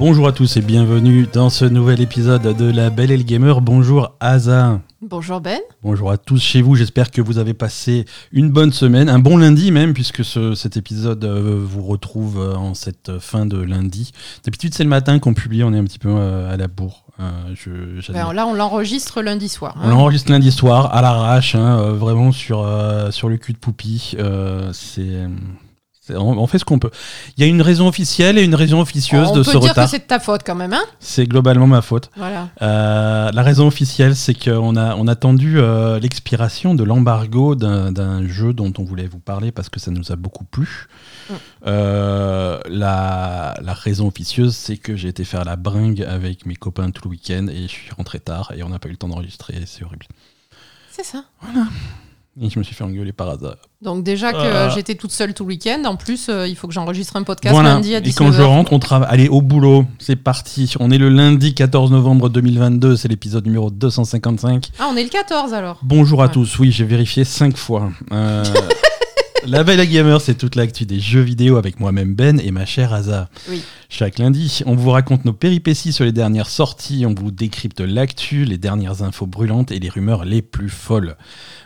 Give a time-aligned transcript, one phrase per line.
[0.00, 3.60] Bonjour à tous et bienvenue dans ce nouvel épisode de La Belle et le Gamer.
[3.60, 4.80] Bonjour Asa.
[5.02, 5.60] Bonjour Ben.
[5.82, 6.74] Bonjour à tous chez vous.
[6.74, 10.78] J'espère que vous avez passé une bonne semaine, un bon lundi même, puisque ce- cet
[10.78, 14.12] épisode euh, vous retrouve euh, en cette fin de lundi.
[14.44, 15.62] D'habitude, c'est le matin qu'on publie.
[15.64, 17.04] On est un petit peu euh, à la bourre.
[17.20, 18.22] Euh, je- j'admets.
[18.24, 19.74] Ben, là, on l'enregistre lundi soir.
[19.76, 19.82] hein.
[19.84, 24.14] On l'enregistre lundi soir à l'arrache, hein, vraiment sur, euh, sur le cul de Poupie.
[24.18, 25.28] Euh, c'est-
[26.16, 26.90] on, on fait ce qu'on peut.
[27.36, 29.70] Il y a une raison officielle et une raison officieuse on de peut ce dire
[29.70, 29.84] retard.
[29.84, 30.82] que c'est de ta faute quand même, hein?
[30.98, 32.10] C'est globalement ma faute.
[32.16, 32.48] Voilà.
[32.62, 38.26] Euh, la raison officielle, c'est qu'on a, on a attendu euh, l'expiration de l'embargo d'un,
[38.26, 40.86] jeu dont on voulait vous parler parce que ça nous a beaucoup plu.
[41.28, 41.34] Mm.
[41.66, 46.90] Euh, la, la raison officieuse, c'est que j'ai été faire la bringue avec mes copains
[46.90, 49.08] tout le week-end et je suis rentré tard et on n'a pas eu le temps
[49.08, 49.54] d'enregistrer.
[49.66, 50.06] C'est horrible.
[50.90, 51.24] C'est ça.
[52.40, 53.56] Et je me suis fait engueuler par hasard.
[53.82, 54.68] Donc déjà que Euh.
[54.68, 57.22] euh, j'étais toute seule tout le week-end, en plus, euh, il faut que j'enregistre un
[57.22, 57.70] podcast Voilà.
[57.74, 58.14] lundi à Et 19h.
[58.16, 59.08] quand je rentre, on travaille.
[59.10, 60.72] Allez, au boulot, c'est parti.
[60.78, 64.70] On est le lundi 14 novembre 2022, c'est l'épisode numéro 255.
[64.78, 65.80] Ah, on est le 14 alors.
[65.82, 66.58] Bonjour à tous.
[66.60, 67.90] Oui, j'ai vérifié cinq fois.
[68.12, 68.44] Euh,
[69.46, 72.92] La Belle Gamer, c'est toute l'actu des jeux vidéo avec moi-même Ben et ma chère
[72.92, 73.30] Asa.
[73.48, 73.62] Oui.
[73.88, 78.44] Chaque lundi, on vous raconte nos péripéties sur les dernières sorties, on vous décrypte l'actu,
[78.44, 81.16] les dernières infos brûlantes et les rumeurs les plus folles.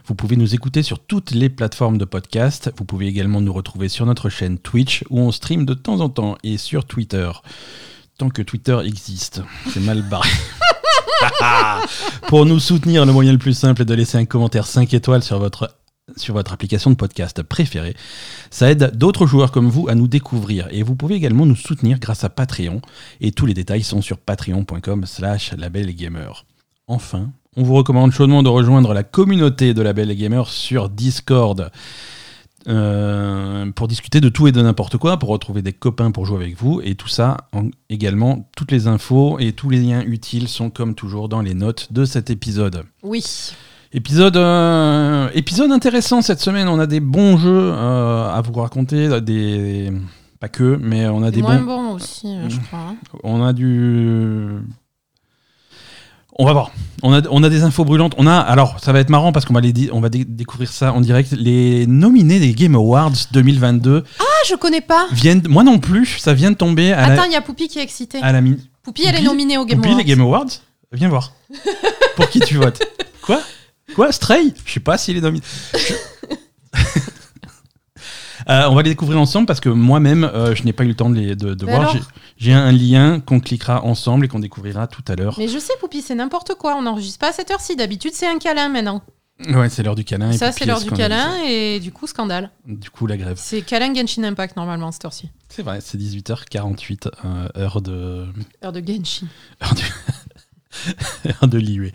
[0.06, 2.70] Vous pouvez nous écouter sur toutes les plateformes de podcast.
[2.77, 6.08] Vous pouvez également nous retrouver sur notre chaîne Twitch où on stream de temps en
[6.08, 7.30] temps et sur Twitter.
[8.19, 10.30] Tant que Twitter existe, c'est mal barré.
[12.28, 15.22] Pour nous soutenir, le moyen le plus simple est de laisser un commentaire 5 étoiles
[15.22, 15.75] sur votre,
[16.16, 17.97] sur votre application de podcast préférée.
[18.50, 20.69] Ça aide d'autres joueurs comme vous à nous découvrir.
[20.70, 22.80] Et vous pouvez également nous soutenir grâce à Patreon.
[23.20, 26.30] Et tous les détails sont sur patreon.com slash labelgamer.
[26.86, 31.70] Enfin, on vous recommande chaudement de rejoindre la communauté de Label Gamer sur Discord.
[32.66, 36.36] euh, pour discuter de tout et de n'importe quoi, pour retrouver des copains pour jouer
[36.44, 40.48] avec vous, et tout ça en- également, toutes les infos et tous les liens utiles
[40.48, 42.84] sont comme toujours dans les notes de cet épisode.
[43.02, 43.23] Oui.
[43.96, 46.66] Épisode, euh, épisode intéressant cette semaine.
[46.68, 49.92] On a des bons jeux euh, à vous raconter, des
[50.40, 51.64] pas que, mais on a Des des moins bons.
[51.64, 52.80] bon aussi, euh, je crois.
[52.80, 52.96] hein.
[53.22, 54.48] On a du.
[56.36, 56.72] On va voir.
[57.05, 58.14] On a, on a des infos brûlantes.
[58.18, 60.68] On a, alors, ça va être marrant parce qu'on va, les on va dé- découvrir
[60.70, 61.30] ça en direct.
[61.30, 65.06] Les nominés des Game Awards 2022 Ah, je connais pas.
[65.12, 65.42] viennent.
[65.48, 67.78] Moi non plus, ça vient de tomber à Attends, la, il y a Poupie qui
[67.78, 68.18] est excitée.
[68.20, 69.98] à la mi- Poupie, elle est Poupie nominée au Game Poupie, Awards.
[69.98, 70.46] les Game Awards
[70.90, 71.32] Viens voir.
[72.16, 72.82] Pour qui tu votes?
[73.22, 73.40] Quoi?
[73.95, 74.55] Quoi Stray?
[74.64, 75.20] Je sais pas s'il est.
[75.22, 75.95] Je-
[78.48, 80.95] Euh, on va les découvrir ensemble parce que moi-même, euh, je n'ai pas eu le
[80.95, 81.96] temps de, les, de, voir.
[82.36, 85.36] J'ai- un lien qu'on cliquera ensemble et qu'on découvrira tout à l'heure.
[85.39, 86.77] Mais je sais, Poupie, c'est n'importe quoi.
[86.77, 87.74] On n'enregistre pas à cette heure-ci.
[87.74, 89.00] D'habitude, c'est un câlin maintenant.
[89.48, 90.30] Ouais, c'est l'heure du câlin.
[90.33, 92.50] Ça, c'est l'heure du câlin et du coup, scandale.
[92.67, 93.39] Du coup, la grève.
[93.40, 95.30] C'est câlin Genshin Impact normalement cette heure-ci.
[95.48, 98.27] C'est vrai, c'est 18h48, euh, heure de.
[98.62, 99.27] Heure de Genshin.
[99.62, 99.86] Heure de, heure
[101.42, 101.92] de l'IUE.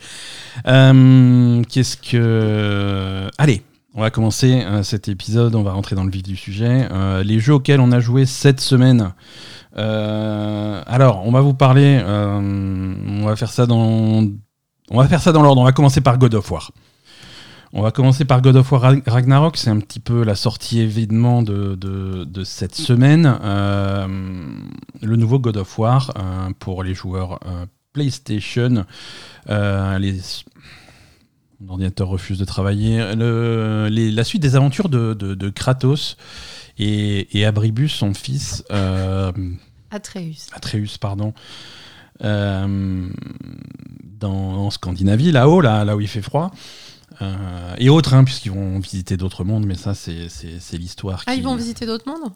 [0.68, 3.30] Euh, Qu'est-ce que.
[3.38, 3.64] Allez,
[3.96, 6.88] on va commencer euh, cet épisode, on va rentrer dans le vif du sujet.
[6.92, 9.14] Euh, les jeux auxquels on a joué cette semaine.
[9.78, 12.00] Euh, alors, on va vous parler.
[12.04, 14.22] euh, on va faire ça dans.
[14.92, 15.62] L'ordre.
[15.62, 16.72] On va commencer par God of War.
[17.72, 19.56] On va commencer par God of War Rag- Ragnarok.
[19.56, 21.78] C'est un petit peu la sortie évidemment de,
[22.44, 23.38] cette semaine.
[23.44, 24.08] Euh,
[25.04, 28.86] le nouveau God of War euh, pour les joueurs euh, PlayStation.
[29.50, 30.20] Euh, les...
[31.62, 33.16] Mon ordinateur refuse de travailler.
[33.16, 36.16] Le- les- la suite des aventures de, de- de Kratos
[36.78, 39.32] et, et Abribus, son fils, euh,
[39.92, 40.48] Atreus.
[40.54, 41.34] Atreus, pardon,
[42.24, 43.10] euh,
[44.20, 44.32] dans,
[44.66, 46.52] en Scandinavie, là-haut, là, là où il fait froid.
[47.22, 51.24] Euh, et autres, hein, puisqu'ils vont visiter d'autres mondes, mais ça, c'est l'histoire.
[51.28, 52.32] Ah, qui- ils vont visiter d'autres mondes?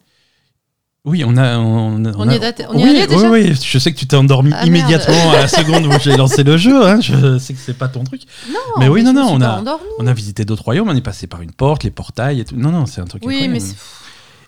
[1.06, 1.58] Oui, on a.
[1.58, 4.16] On, On a- y y oui, allait déjà oui, oui, je sais que tu t'es
[4.16, 6.82] endormi Ah, immédiatement à la seconde où j'ai lancé le jeu.
[6.88, 8.22] hein, je sais que c'est pas ton truc.
[8.50, 9.62] Non, Mais oui, non, non, on a-.
[10.00, 12.56] On a visité d'autres royaumes, on est passé par une porte, les portails et tout.
[12.56, 13.54] Non, non, c'est un truc Oui, incroyable.
[13.54, 13.76] mais c'est-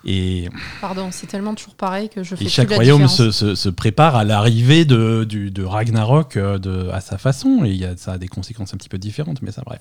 [0.08, 0.48] Et,
[0.80, 4.14] pardon, c'est tellement toujours pareil que je fais et chaque royaume se, se- se prépare
[4.14, 7.62] à l'arrivée de, du- de Ragnarok euh, de, à sa façon.
[7.64, 9.80] Et il y a, ça a des conséquences un petit peu différentes, mais ça, bref.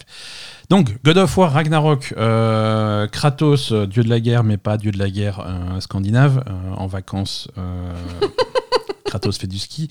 [0.71, 4.91] Donc, God of War, Ragnarok, euh, Kratos, euh, dieu de la guerre, mais pas dieu
[4.91, 7.47] de la guerre euh, scandinave, euh, en vacances.
[9.05, 9.89] Kratos fait du ski.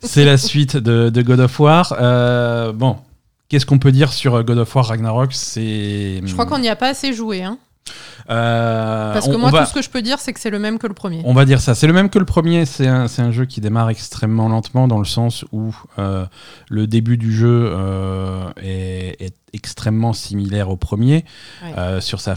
[0.00, 1.94] C'est la suite de, de God of War.
[2.74, 2.96] Bon,
[3.48, 5.32] qu'est-ce qu'on peut dire sur God of War Ragnarok?
[5.32, 6.20] C'est.
[6.24, 7.42] Je crois qu'on n'y a pas assez joué.
[7.42, 7.58] Hein.
[8.30, 10.40] Euh, Parce que on- moi, on va- tout ce que je peux dire, c'est que
[10.40, 11.22] c'est le même que le premier.
[11.24, 11.74] on va dire ça.
[11.74, 12.66] C'est le même que le premier.
[12.66, 16.26] C'est un, un jeu qui démarre extrêmement lentement dans le sens où euh,
[16.68, 21.24] le début du jeu euh, est, est extrêmement similaire au premier.
[21.64, 22.00] Ouais.
[22.00, 22.34] Sur sa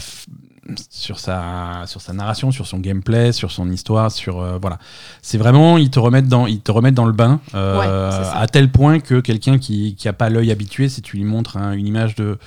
[0.90, 4.78] sur sa, sur sa narration, sur son gameplay, sur son histoire, sur euh, voilà.
[5.20, 8.46] C'est vraiment, ils te remettent dans, ils te remettent dans le bain euh, Ouais, à
[8.46, 11.72] tel point que quelqu'un qui, qui a pas l'œil habitué, si tu lui montres hein,
[11.72, 12.38] une image de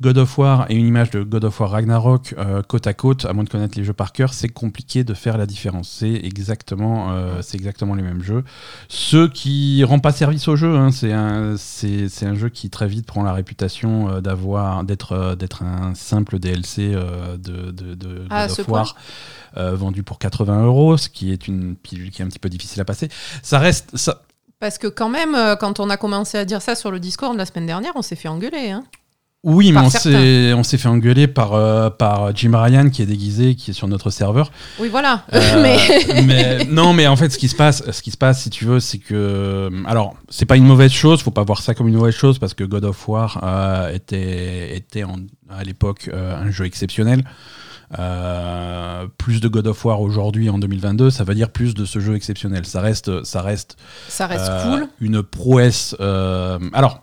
[0.00, 3.26] God of War et une image de God of War Ragnarok euh, côte à côte,
[3.26, 5.90] à moins de connaître les jeux par cœur, c'est compliqué de faire la différence.
[5.90, 8.42] C'est exactement, euh, c'est exactement les mêmes jeux.
[8.88, 12.70] Ce qui rend pas service au jeu, hein, c'est un, c'est, c'est un jeu qui
[12.70, 18.24] très vite prend la réputation euh, d'avoir, d'être, d'être un simple DLC de, de, de
[18.30, 18.96] Ah, God of War.
[19.54, 22.80] vendu pour 80 euros, ce qui est une pilule qui est un petit peu difficile
[22.80, 23.10] à passer.
[23.42, 24.22] Ça reste, ça,
[24.60, 27.44] Parce que quand même, quand on a commencé à dire ça sur le Discord la
[27.44, 28.70] semaine dernière, on s'est fait engueuler.
[28.70, 28.84] Hein.
[29.42, 33.00] Oui, mais Par on s'est, on s'est fait engueuler par, euh, par Jim Ryan qui
[33.00, 34.52] est déguisé, qui est sur notre serveur.
[34.78, 35.24] Oui, voilà.
[35.32, 38.42] Euh, mais mais- non, mais en fait, ce qui se passe, ce qui se passe,
[38.42, 41.22] si tu veux, c'est que, alors, c'est pas une mauvaise chose.
[41.22, 44.76] Faut pas voir ça comme une mauvaise chose parce que God of War euh, était,
[44.76, 45.16] était en-
[45.48, 47.24] à l'époque euh, un jeu exceptionnel.
[47.98, 51.98] Euh, plus de God of War aujourd'hui en 2022, ça veut dire plus de ce
[51.98, 52.64] jeu exceptionnel.
[52.66, 53.76] Ça reste, ça reste
[54.08, 54.88] ça reste euh, cool.
[55.00, 55.96] Une prouesse.
[55.98, 57.02] euh, alors,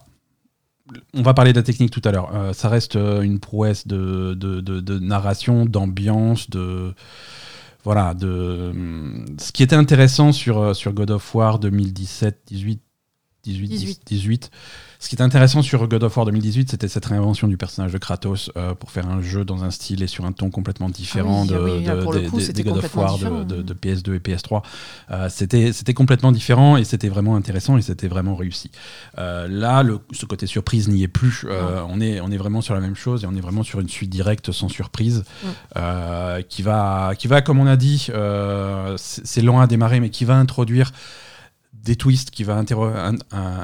[1.14, 2.34] on va parler de la technique tout à l'heure.
[2.36, 6.94] Euh, ça reste euh, une prouesse de, de, de- de narration, d'ambiance, de.
[7.84, 8.72] Voilà, de.
[9.40, 12.82] Ce qui était intéressant sur, euh, sur God of War 2017, 18,
[13.44, 14.02] 18, 18.
[14.06, 14.52] 18.
[15.00, 18.00] Ce qui était intéressant sur God of War 2018, c'était cette réinvention du personnage de
[18.00, 21.46] Kratos euh, pour faire un jeu dans un style et sur un ton complètement différent
[21.48, 23.74] Ah oui, de, oui, là, de- pour le des- coup, God of War de, de
[23.76, 24.64] PS2 et PS3.
[25.12, 28.72] Euh, c'était complètement différent et c'était vraiment intéressant et c'était vraiment réussi.
[29.20, 31.46] Euh, là, le, ce côté surprise n'y est plus.
[31.48, 33.80] Euh, on, est, on est vraiment sur la même chose et on est vraiment sur
[33.80, 35.24] une suite directe sans surprise
[36.50, 38.10] qui, va, qui va, comme on a dit,
[38.98, 40.92] c'est c'est lent à démarrer, mais qui va introduire
[41.88, 42.56] des twists, qui va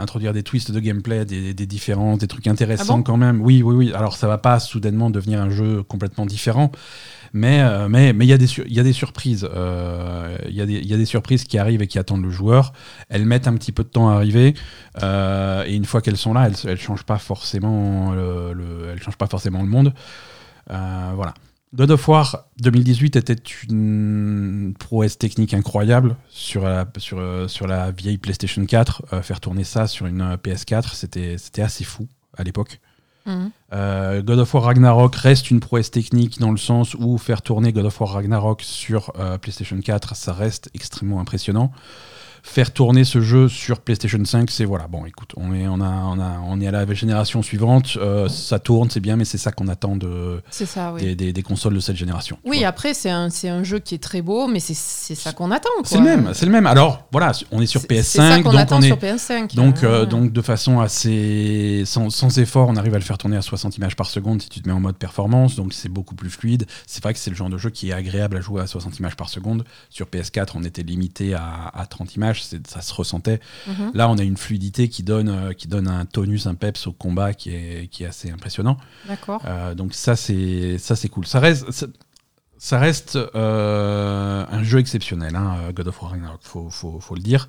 [0.02, 3.42] introduire des twists de gameplay, des, des différences, des trucs intéressants Ah bon quand même.
[3.42, 3.94] Oui, oui, oui.
[3.94, 6.72] Alors ça va pas soudainement devenir un jeu complètement différent,
[7.34, 9.48] mais euh, mais mais il y a des sur- il y a des surprises.
[9.54, 12.24] Euh, Il y a des il y a des surprises qui arrivent et qui attendent
[12.24, 12.74] le joueur.
[13.10, 14.54] Elles mettent un petit peu de temps à arriver
[15.04, 19.02] euh, et une fois qu'elles sont là, elles elles changent pas forcément le, le- elles
[19.04, 19.94] changent pas forcément le monde.
[20.70, 21.34] Voilà.
[21.74, 23.34] God of War 2018 était
[23.68, 29.06] une prouesse technique incroyable sur la, sur, euh, sur la vieille PlayStation 4.
[29.12, 32.80] Euh, faire tourner ça sur une euh, PS4, c'était assez fou à l'époque.
[33.26, 33.52] Mhm.
[33.74, 37.72] Euh, God of War Ragnarok reste une prouesse technique dans le sens où faire tourner
[37.72, 41.72] God of War Ragnarok sur euh, PlayStation 4, ça reste extrêmement impressionnant.
[42.46, 45.90] Faire tourner ce jeu sur PlayStation 5, c'est voilà, bon, écoute, on est, on a,
[45.90, 49.38] on a, on est à la génération suivante, euh, ça tourne, c'est bien, mais c'est
[49.38, 51.02] ça qu'on attend de, C'est ça, oui.
[51.02, 52.38] des, des- des consoles de cette génération.
[52.44, 52.68] Oui, vois.
[52.68, 54.74] après, c'est un, un jeu qui est très beau, mais c'est
[55.16, 55.70] ça qu'on attend.
[55.86, 56.68] c'est le même, c'est le même.
[56.68, 58.98] Alors voilà, on est sur C'est- C'est ça PS5, qu'on donc attend on est, sur
[58.98, 59.56] PS5.
[59.56, 60.08] Donc, euh, Ouais.
[60.08, 63.78] donc de façon assez sans, sans effort, on arrive à le faire tourner à 60
[63.78, 66.66] images par seconde si tu te mets en mode performance, donc c'est beaucoup plus fluide.
[66.88, 69.00] C'est vrai que c'est le genre de jeu qui est agréable à jouer à 60
[69.00, 69.64] images par seconde.
[69.90, 73.40] Sur PS4, on était limité à, à 30 images, ça se ressentait.
[73.68, 73.92] Mhm.
[73.94, 76.92] Là, on a une fluidité qui donne, euh, qui donne un tonus, un peps au
[76.92, 78.78] combat qui est, qui est assez impressionnant.
[79.08, 79.42] D'accord.
[79.46, 81.26] Euh, donc ça, c'est ça, c'est cool.
[81.28, 81.88] Ça reste, ça,
[82.58, 87.22] ça reste euh, un jeu exceptionnel, hein, God of War Ragnarok, faut, faut, faut le
[87.22, 87.48] dire.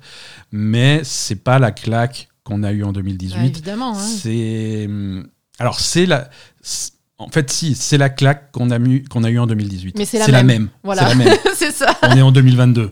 [0.51, 3.39] Mais c'est pas la claque qu'on a eue en 2018.
[3.39, 3.97] Ouais, évidemment.
[3.97, 3.99] hein.
[3.99, 5.27] c'est hum,
[5.57, 6.29] alors c'est la.
[7.17, 8.77] En fait, si, c'est la claque qu'on a,
[9.09, 9.97] qu'on a eue en 2018.
[9.97, 10.67] Mais c'est la même.
[10.83, 11.03] Voilà.
[11.03, 11.37] C'est la même.
[11.55, 11.95] c'est ça.
[12.03, 12.91] on est en 2022.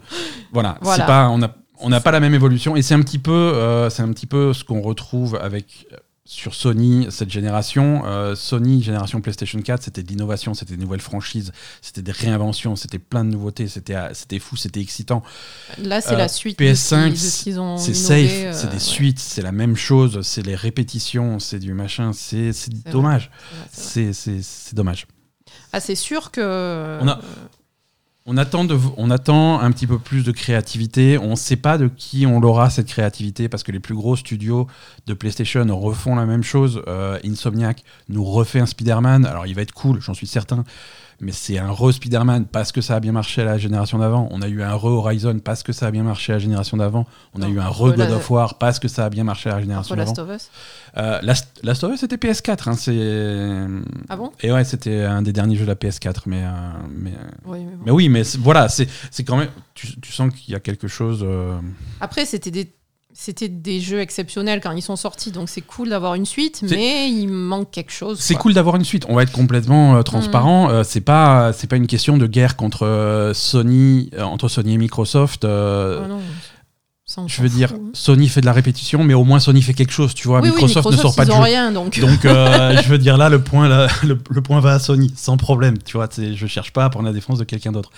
[0.53, 0.77] Voilà.
[0.81, 1.03] Voilà.
[1.03, 3.31] C'est pas, on a, on n'a pas la même évolution et c'est un petit peu,
[3.31, 8.03] euh, c'est un petit peu ce qu'on retrouve avec euh, sur Sony cette génération.
[8.05, 12.75] Euh, Sony génération PlayStation 4, c'était de l'innovation, c'était des nouvelles franchises, c'était des réinventions,
[12.77, 15.21] c'était plein de nouveautés, c'était, c'était fou, c'était excitant.
[15.77, 18.53] Là, c'est Euh, la suite PS5, de ce qu'ils- de ce qu'ils ont C'est safe,
[18.55, 18.79] c'est des ouais.
[18.79, 22.51] suites, c'est la même chose, c'est les répétitions, c'est du machin, c'est,
[22.89, 23.29] dommage.
[23.71, 25.07] C'est dommage.
[25.73, 26.99] Ah, c'est sûr que.
[27.01, 27.19] On a-
[28.25, 28.65] On attend,
[28.95, 31.17] on attend un petit peu plus de créativité.
[31.17, 34.15] On ne sait pas de qui on l'aura cette créativité parce que les plus gros
[34.15, 34.65] studios
[35.07, 36.81] de PlayStation refont la même chose.
[36.87, 39.25] Euh, Insomniac nous refait un Spider-Man.
[39.25, 40.63] Alors il va être cool, j'en suis certain.
[41.23, 44.27] Mais c'est un re-Spider-Man parce que ça a bien marché à la génération d'avant.
[44.31, 47.05] On a eu un re-Horizon parce que ça a bien marché à la génération d'avant.
[47.33, 49.55] On a eu un re- la- of War parce que ça a bien marché à
[49.55, 50.11] la génération d'avant.
[50.11, 50.49] Last of Us.
[50.97, 52.69] Euh, Last, Last of Us c'était PS4.
[52.69, 53.65] Hein, c'est...
[54.09, 54.31] Ah bon?
[54.41, 56.23] Et ouais, c'était un des derniers jeux de la PS4.
[56.25, 56.49] Mais, euh,
[56.91, 57.15] mais, euh,
[57.45, 57.83] Oui, mais bon.
[57.85, 59.49] mais oui, mais voilà, c'est c'est quand même.
[59.75, 61.21] Tu, tu sens qu'il y a quelque chose.
[61.27, 61.57] euh,
[62.01, 62.71] Après, c'était des.
[63.15, 67.11] C'était des jeux exceptionnels quand ils sont sortis, donc c'est cool d'avoir une suite, mais
[67.11, 68.19] il manque quelque chose.
[68.19, 69.05] C'est cool d'avoir une suite.
[69.07, 70.71] On va être complètement euh, transparent.
[70.71, 74.73] Euh, c'est pas c'est pas une question de guerre contre euh, Sony euh, entre Sony
[74.73, 75.45] et Microsoft.
[75.45, 76.19] Ah non.
[77.27, 77.89] Je veux dire, hein.
[77.93, 80.39] Sony fait de la répétition, mais au moins Sony fait quelque chose, tu vois.
[80.39, 81.39] oui, oui, Microsoft, ne sort pas ils de jeu.
[81.39, 81.99] rien, donc.
[81.99, 85.13] Donc, euh, je veux dire, là, le point, là, le, le point va à Sony,
[85.15, 85.77] sans problème.
[85.83, 87.91] Tu vois, je cherche pas à prendre la défense de quelqu'un d'autre.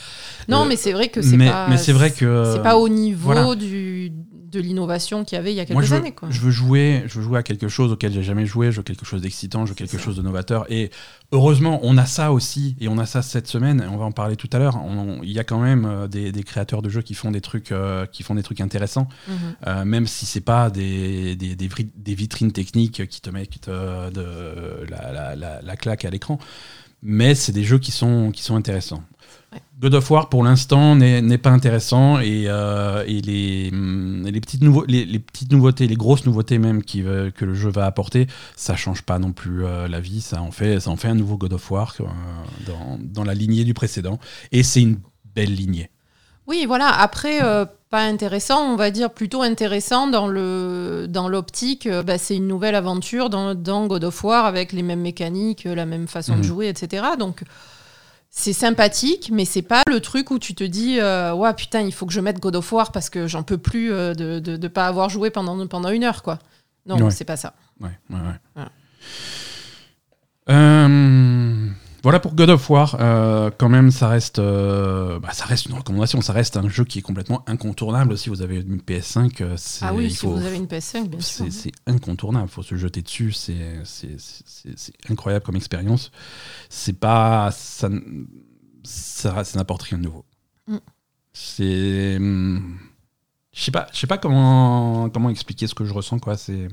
[0.49, 1.67] non, Euh, mais c'est vrai que c'est pas.
[1.69, 2.51] mais c'est vrai que.
[2.55, 3.55] C'est pas au niveau voilà.
[3.55, 4.11] du,
[4.55, 6.11] de l'innovation qu'il y avait il y a quelques Moi, je veux, années.
[6.13, 6.29] Quoi.
[6.31, 8.83] je veux jouer, je veux jouer à quelque chose auquel j'ai jamais joué, je veux
[8.83, 10.65] quelque chose d'excitant, je veux quelque chose de novateur.
[10.71, 10.89] Et
[11.31, 13.81] heureusement, on a ça aussi, et on a ça cette semaine.
[13.81, 14.79] et On va en parler tout à l'heure.
[15.23, 17.71] Il y a quand même euh, des, des créateurs de jeux qui font des trucs,
[17.71, 19.35] euh, qui font des trucs intéressants, Mhm.
[19.67, 21.35] euh, même si c'est pas des,
[22.05, 26.39] vitrines techniques qui te mettent de la, la- la- la claque à l'écran.
[27.07, 29.03] Mais c'est des jeux qui sont, qui sont intéressants.
[29.77, 32.19] God of War, pour l'instant, n'est pas intéressant.
[32.19, 36.59] Et, euh, et les, hum, les, petites nouveau- les, les petites nouveautés, les grosses nouveautés
[36.59, 39.99] même qui, euh, que le jeu va apporter, ça change pas non plus euh, la
[39.99, 40.21] vie.
[40.21, 41.93] Ça en, fait, ça en fait un nouveau God of War
[42.65, 44.17] dans, dans la lignée du précédent.
[44.51, 44.99] Et c'est une
[45.35, 45.89] belle lignée.
[46.47, 46.87] Oui, voilà.
[46.87, 47.39] Après,
[47.89, 50.27] pas intéressant, on va dire plutôt intéressant dans
[51.27, 51.89] l'optique.
[52.05, 55.87] bah, c'est une nouvelle aventure dans, dans God of War avec les mêmes mécaniques, la
[55.87, 57.03] même façon de jouer, etc.
[57.19, 57.41] Donc
[58.37, 61.93] c'est sympathique, mais c'est pas le truc où tu te dis euh, ouais putain il
[61.93, 64.57] faut que je mette God of War parce que j'en peux plus euh, de, de
[64.57, 66.37] de pas avoir joué pendant pendant une heure quoi.
[66.85, 67.11] Non, Ouais.
[67.11, 67.53] c'est pas ça.
[67.79, 68.39] Ouais, ouais, ouais.
[68.53, 68.69] Voilà.
[70.49, 71.67] Euh,
[72.05, 72.97] voilà pour God of War.
[72.99, 76.21] Euh, quand même, ça reste, euh, bah, ça reste une recommandation.
[76.21, 78.15] Ça reste un jeu qui est complètement incontournable.
[78.15, 80.67] Si vous avez une PS5, euh, c'est Ah oui, il si faut- vous avez une
[80.67, 81.47] PS5, bien sûr.
[81.49, 82.45] c'est incontournable.
[82.47, 83.31] Il faut se jeter dessus.
[83.31, 86.11] C'est c'est- c'est- c'est incroyable comme expérience.
[86.69, 87.89] C'est pas ça,
[88.83, 90.25] ça, ça n'apporte rien de nouveau.
[90.67, 90.77] Mm.
[91.33, 92.77] C'est hum,
[93.51, 96.37] je sais pas, je sais pas comment comment expliquer ce que je ressens quoi.
[96.37, 96.67] C'est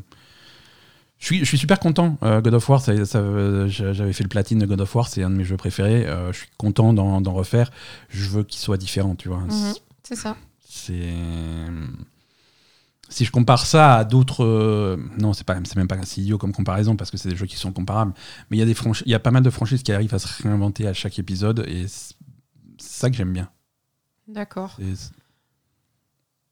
[1.23, 2.19] je suis, je suis super content.
[2.25, 4.93] Euh, God of War, ça- ça, euh, j'a- j'avais fait le platine de God of
[4.93, 6.05] War, c'est un de mes jeux préférés.
[6.05, 7.71] Euh, je suis content d'en refaire.
[8.09, 9.39] Je veux qu'il soit différent, tu vois.
[9.39, 10.37] Mhm, C'est ça.
[10.69, 11.15] C'est
[13.09, 16.39] si je compare ça à d'autres, euh, non, c'est pas, c'est même pas si idiot
[16.39, 18.15] comme comparaison parce que c'est des jeux qui sont comparables.
[18.51, 20.19] Mais il y a des franchi- y a pas mal de franchises qui arrivent à
[20.19, 22.15] se réinventer à chaque épisode et c'est
[22.79, 23.49] ça que j'aime bien.
[24.29, 24.77] D'accord.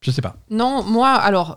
[0.03, 0.37] Je sais pas.
[0.51, 1.57] Non, moi, alors.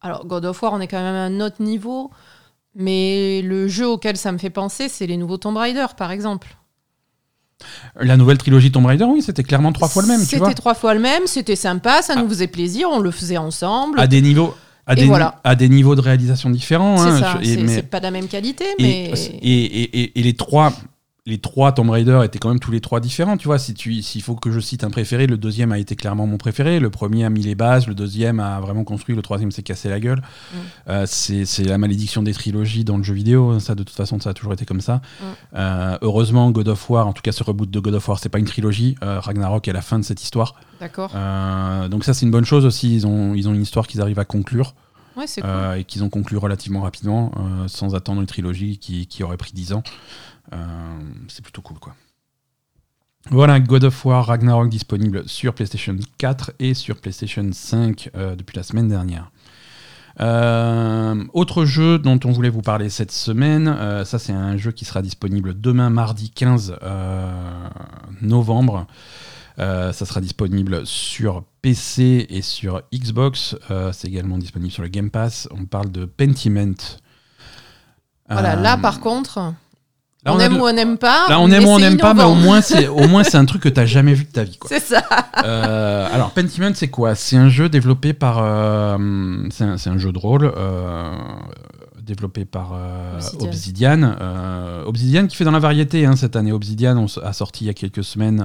[0.00, 2.10] Alors, God of War, on est quand même à un autre niveau.
[2.74, 6.56] Mais le jeu auquel ça me fait penser, c'est les nouveaux Tomb Raider, par exemple.
[7.98, 10.20] La nouvelle trilogie Tomb Raider, oui, c'était clairement trois fois le même.
[10.20, 12.22] C'était trois fois le même, c'était sympa, ça Ah.
[12.22, 13.98] nous faisait plaisir, on le faisait ensemble.
[13.98, 14.54] À des niveaux,
[14.86, 15.40] à des, voilà.
[15.42, 16.98] à des niveaux de réalisation différents.
[16.98, 19.12] c'est hein, pas de la même qualité, Et, mais.
[19.42, 20.72] et, et- et- et les trois,
[21.28, 23.36] les trois Tomb Raider étaient quand même tous les trois différents.
[23.36, 25.94] Tu vois, si tu, s'il faut que je cite un préféré, le deuxième a été
[25.94, 26.80] clairement mon préféré.
[26.80, 29.90] Le premier a mis les bases, le deuxième a vraiment construit, le troisième s'est cassé
[29.90, 30.20] la gueule.
[30.20, 30.56] Mm.
[30.88, 33.60] Euh, c'est, la malédiction des trilogies dans le jeu vidéo.
[33.60, 34.96] Ça, de toute façon, ça a toujours été comme ça.
[34.96, 35.24] Mm.
[35.56, 38.30] Euh, heureusement, God of War, en tout cas ce reboot de God of War, c'est
[38.30, 38.96] pas une trilogie.
[39.02, 40.54] Euh, Ragnarok est la fin de cette histoire.
[40.80, 41.10] D'accord.
[41.90, 42.94] Donc ça, c'est une bonne chose aussi.
[42.94, 44.74] Ils ont, ils ont une histoire qu'ils arrivent à conclure.
[45.16, 45.50] Ouais, c'est cool.
[45.76, 47.32] Et qu'ils ont conclu relativement rapidement,
[47.66, 49.82] sans attendre une trilogie qui, qui aurait pris 10 ans.
[50.52, 51.94] Euh, c'est plutôt cool, quoi.
[53.30, 58.56] Voilà, God of War Ragnarok disponible sur PlayStation 4 et sur PlayStation 5 euh, depuis
[58.56, 59.30] la semaine dernière.
[60.20, 64.72] Euh, autre jeu dont on voulait vous parler cette semaine, euh, ça c'est un jeu
[64.72, 67.68] qui sera disponible demain mardi 15 euh,
[68.22, 68.86] novembre.
[69.58, 73.56] Euh, ça sera disponible sur PC et sur Xbox.
[73.70, 75.48] Euh, c'est également disponible sur le Game Pass.
[75.50, 76.74] On parle de Pentiment.
[78.28, 79.52] Voilà, Euh, là par contre,
[80.24, 81.28] là, on, aime de- ou on n'aime pas.
[81.28, 83.44] Là, on aime ou on n'aime pas, mais au moins c'est au moins c'est un
[83.44, 84.56] truc que t'as jamais vu de ta vie.
[84.58, 84.68] Quoi.
[84.68, 85.02] C'est ça.
[85.44, 87.14] Euh, alors, Pentiment, c'est quoi?
[87.14, 88.38] C'est un jeu développé par.
[88.42, 88.98] euh,
[89.50, 91.14] c'est un, c'est un jeu de rôle euh,
[92.02, 92.72] développé par
[93.16, 93.46] Obsidian.
[93.48, 94.14] Obsidian.
[94.86, 96.52] Obsidian qui fait dans la variété hein, cette année.
[96.52, 98.44] Obsidian on a sorti il y a quelques semaines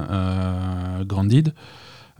[1.05, 1.53] Grounded.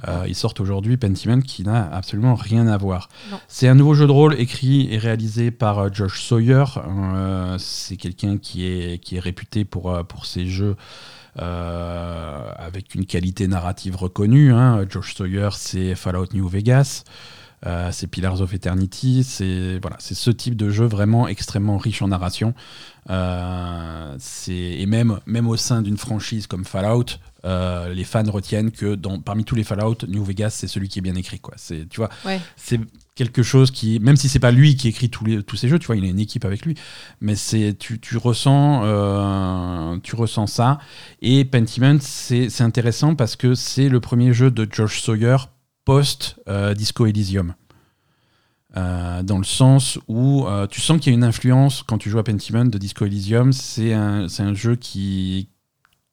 [0.07, 3.09] Euh, ils sortent aujourd'hui Pentiment qui n'a absolument rien à voir.
[3.47, 6.65] C'est un nouveau jeu de rôle écrit et réalisé par euh, Josh Sawyer.
[6.77, 10.75] Euh, c'est quelqu'un qui est, qui est réputé pour, euh, pour ses jeux
[11.39, 14.53] euh, avec une qualité narrative reconnue.
[14.53, 14.85] hein.
[14.89, 17.03] Josh Sawyer, c'est Fallout New Vegas.
[17.65, 22.01] Euh, c'est Pillars of Eternity, c'est voilà, c'est ce type de jeu vraiment extrêmement riche
[22.01, 22.53] en narration.
[23.09, 24.17] Euh,
[24.47, 27.05] et même même au sein d'une franchise comme Fallout,
[27.45, 30.99] euh, les fans retiennent que dans, parmi tous les Fallout, New Vegas c'est celui qui
[30.99, 31.53] est bien écrit quoi.
[31.57, 32.39] C'est tu vois, Ouais.
[32.55, 32.79] c'est
[33.15, 35.77] quelque chose qui, même si c'est pas lui qui écrit tous, les, tous ces jeux,
[35.79, 36.75] tu vois, il a une équipe avec lui,
[37.21, 40.79] mais c'est tu, tu ressens euh, tu ressens ça.
[41.21, 45.37] Et Pentiment, c'est intéressant parce que c'est le premier jeu de Josh Sawyer
[45.85, 47.55] post euh, Disco Elysium.
[48.75, 52.09] Euh, dans le sens où euh, tu sens qu'il y a une influence quand tu
[52.09, 53.53] joues à Pentiment de Disco Elysium.
[53.53, 55.49] C'est un, un jeu qui,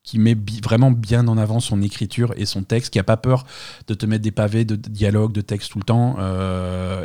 [0.02, 3.46] qui met vraiment bien en avant son écriture et son texte, qui a pas peur
[3.86, 6.16] de te mettre des pavés de dialogue, de texte tout le temps,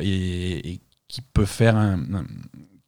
[0.02, 2.26] et, qui peut faire un,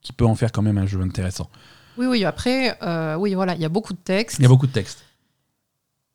[0.01, 1.49] qui peut en faire quand même un jeu intéressant.
[1.97, 2.25] Oui, oui.
[2.25, 2.77] Après,
[3.17, 4.39] oui, voilà, il y a beaucoup de textes.
[4.39, 5.06] Il y a beaucoup de textes.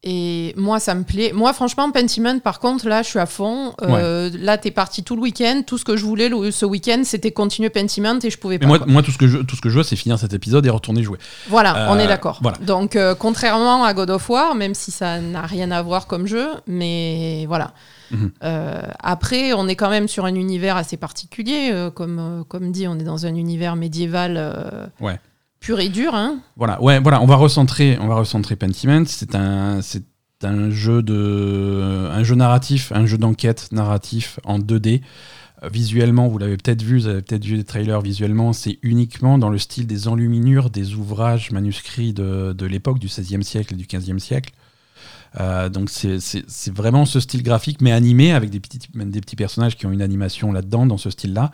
[0.04, 1.30] Et moi, ça me plaît.
[1.32, 3.72] Moi, franchement, Pentiment, par contre, là, je suis à fond.
[3.82, 5.62] Euh, Là, t'es parti tout le week-end.
[5.64, 8.66] Tout ce que je voulais ce week-end, c'était continuer Pentiment et je pouvais pas.
[8.66, 10.66] moi, moi, tout ce que je, tout ce que je veux, c'est finir cet épisode
[10.66, 11.18] et retourner jouer.
[11.48, 12.40] Voilà, on est euh, d'accord.
[12.42, 12.58] Voilà.
[12.58, 16.26] Donc, euh, contrairement à God of War, même si ça n'a rien à voir comme
[16.26, 17.72] jeu, mais voilà.
[18.10, 18.32] Mhm.
[18.42, 21.72] Euh, après, on est quand même sur un univers assez particulier.
[21.94, 24.90] comme, comme dit, on est dans un univers médiéval.
[25.00, 25.20] ouais
[25.62, 26.14] pur et dur.
[26.14, 26.40] Hein.
[26.56, 29.04] Voilà, ouais, voilà, on va recentrer, on va recentrer Pentiment.
[29.06, 29.80] C'est un,
[30.42, 35.00] un jeu de, un jeu narratif, un jeu d'enquête narratif en 2D.
[35.62, 39.38] Euh, visuellement, vous l'avez peut-être vu, vous avez peut-être vu des trailers visuellement, c'est uniquement
[39.38, 43.76] dans le style des enluminures des ouvrages manuscrits de, de l'époque, du XVIe siècle et
[43.76, 44.52] du XVe siècle.
[45.40, 49.76] Euh, donc c'est vraiment ce style graphique, mais animé, avec des petits, des petits personnages
[49.76, 51.52] qui ont une animation là-dedans, dans ce style-là.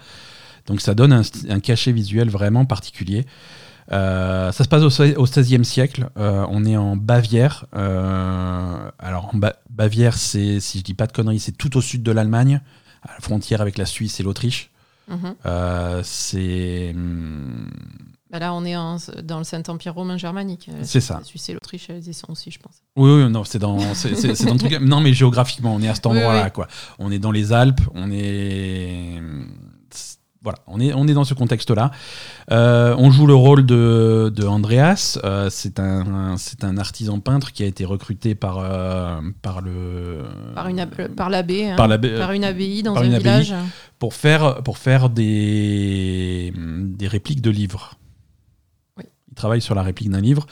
[0.66, 3.24] Donc ça donne un, cachet visuel vraiment particulier.
[3.92, 6.08] Euh, ça se passe au, XVIe siècle.
[6.18, 7.66] Euh, on est en Bavière.
[7.76, 9.40] Euh, alors, en
[9.70, 12.60] Bavière, c'est, si je dis pas de conneries, c'est tout au sud de l'Allemagne,
[13.02, 14.70] à la frontière avec la Suisse et l'Autriche.
[15.08, 15.34] Mhm.
[16.02, 16.92] c'est.
[16.94, 17.70] Hmm,
[18.30, 18.74] bah là, on est
[19.22, 20.68] dans le Saint-Empire romain germanique.
[20.82, 21.14] C'est ça.
[21.14, 22.82] La Suisse et l'Autriche, elles y sont aussi, je pense.
[22.94, 24.10] Oui, oui non, c'est dans, c'est,
[24.44, 24.72] dans le truc.
[24.82, 26.68] Non, mais géographiquement, on est à cet endroit-là, quoi.
[26.98, 29.22] On est dans les Alpes, on est
[30.48, 31.90] voilà, on est, on est dans ce contexte-là.
[32.50, 35.18] Euh, on joue le rôle de, de Andreas.
[35.22, 40.24] Euh, c'est un, c'est un artisan peintre qui a été recruté par, euh, par le
[40.54, 41.76] par une par l'abbé, hein.
[41.76, 43.54] par, par, une abbaye dans un village
[43.98, 47.98] pour faire pour faire des des répliques de livres
[49.38, 50.46] travaille sur la réplique d'un livre.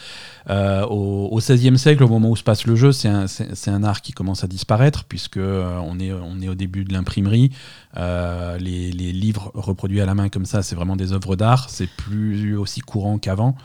[0.48, 3.26] Euh, au, XVIe siècle, au moment où se passe le jeu, c'est un,
[3.66, 6.92] un, art qui commence à disparaître, puisque euh, on, est, on est au début de
[6.92, 7.50] l'imprimerie.
[7.96, 11.68] Euh, les, les, livres reproduits à la main comme ça, c'est vraiment des œuvres d'art.
[11.68, 13.56] C'est plus aussi courant qu'avant.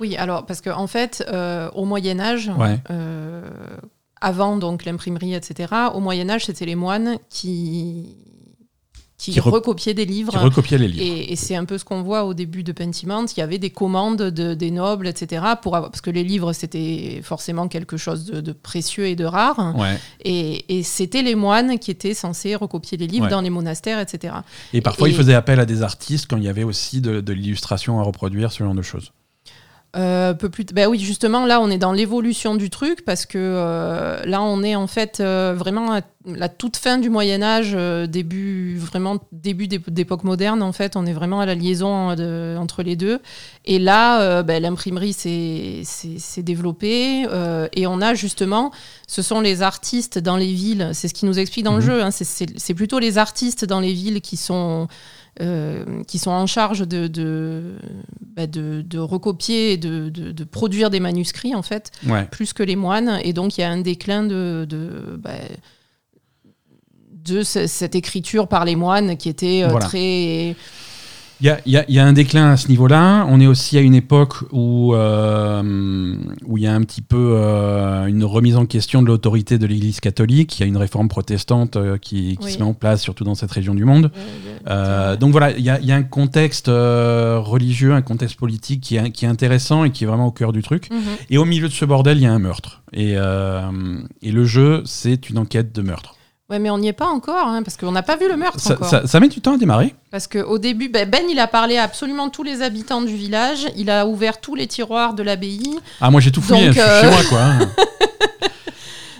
[0.00, 1.26] Oui, alors, parce qu'en en fait,
[1.74, 2.50] au Moyen-Âge,
[4.20, 8.16] avant donc l'imprimerie, etc., au Moyen-Âge, c'était les moines qui
[9.18, 10.32] qui, recopiait des livres.
[10.78, 11.26] les livres.
[11.28, 13.24] Et, c'est un peu ce qu'on voit au début de Pentiment.
[13.26, 15.44] Il y avait des commandes de, des nobles, etc.
[15.60, 19.74] Pour parce que les livres, c'était forcément quelque chose de, précieux et de rare.
[20.24, 24.34] Et, c'était les moines qui étaient censés recopier les livres dans les monastères, etc.
[24.72, 27.32] Et parfois, ils faisaient appel à des artistes quand il y avait aussi de, de
[27.32, 29.12] l'illustration à reproduire, ce genre de choses.
[29.98, 33.38] Euh, peu plus ben oui justement là on est dans l'évolution du truc parce que
[33.38, 37.76] euh, là on est en fait euh, vraiment à la toute fin du Moyen Âge
[38.06, 40.94] début vraiment début d'époque moderne en fait.
[40.94, 42.10] On est vraiment à la liaison
[42.58, 43.18] entre les deux.
[43.64, 47.22] Et là ben, l'imprimerie s'est développée
[47.72, 48.72] et on a justement
[49.06, 50.90] ce sont les artistes dans les villes.
[50.92, 51.86] C'est ce qui nous explique dans le mhm.
[51.86, 54.86] jeu hein, c'est plutôt les artistes dans les villes qui sont
[55.40, 57.76] euh, qui sont en charge de, de,
[58.36, 61.92] bah, de, recopier et de, de, produire des manuscrits, en fait,
[62.30, 63.20] plus que les moines.
[63.22, 65.30] Et donc, il y a un déclin de, de, bah,
[67.12, 70.56] de cette écriture par les moines qui était euh, très
[71.40, 73.24] il y a, un déclin à ce niveau-là.
[73.28, 77.34] On est aussi à une époque où euh, où il y a un petit peu
[77.36, 80.58] euh, une remise en question de l'autorité de l'Église catholique.
[80.58, 83.52] Il y a une réforme protestante euh, qui, se met en place, surtout dans cette
[83.52, 84.10] région du monde.
[84.66, 89.28] donc voilà, il y a, un contexte religieux, un contexte politique qui est, qui est,
[89.28, 90.90] intéressant et qui est vraiment au cœur du truc.
[90.90, 90.98] Mhm.
[91.30, 92.82] Et au milieu de ce bordel, il y a un meurtre.
[92.92, 96.17] Et, et le jeu, c'est une enquête de meurtre.
[96.50, 98.58] Ouais, mais on n'y est pas encore, hein, parce qu'on n'a pas vu le meurtre
[98.58, 99.06] ça, encore.
[99.06, 99.94] Ça, met du temps à démarrer.
[100.10, 103.66] Parce qu'au début, ben, ben, il a parlé à absolument tous les habitants du village.
[103.76, 105.78] Il a ouvert tous les tiroirs de l'abbaye.
[106.00, 107.66] Ah, moi j'ai tout fouillé, je suis euh, chez moi, quoi.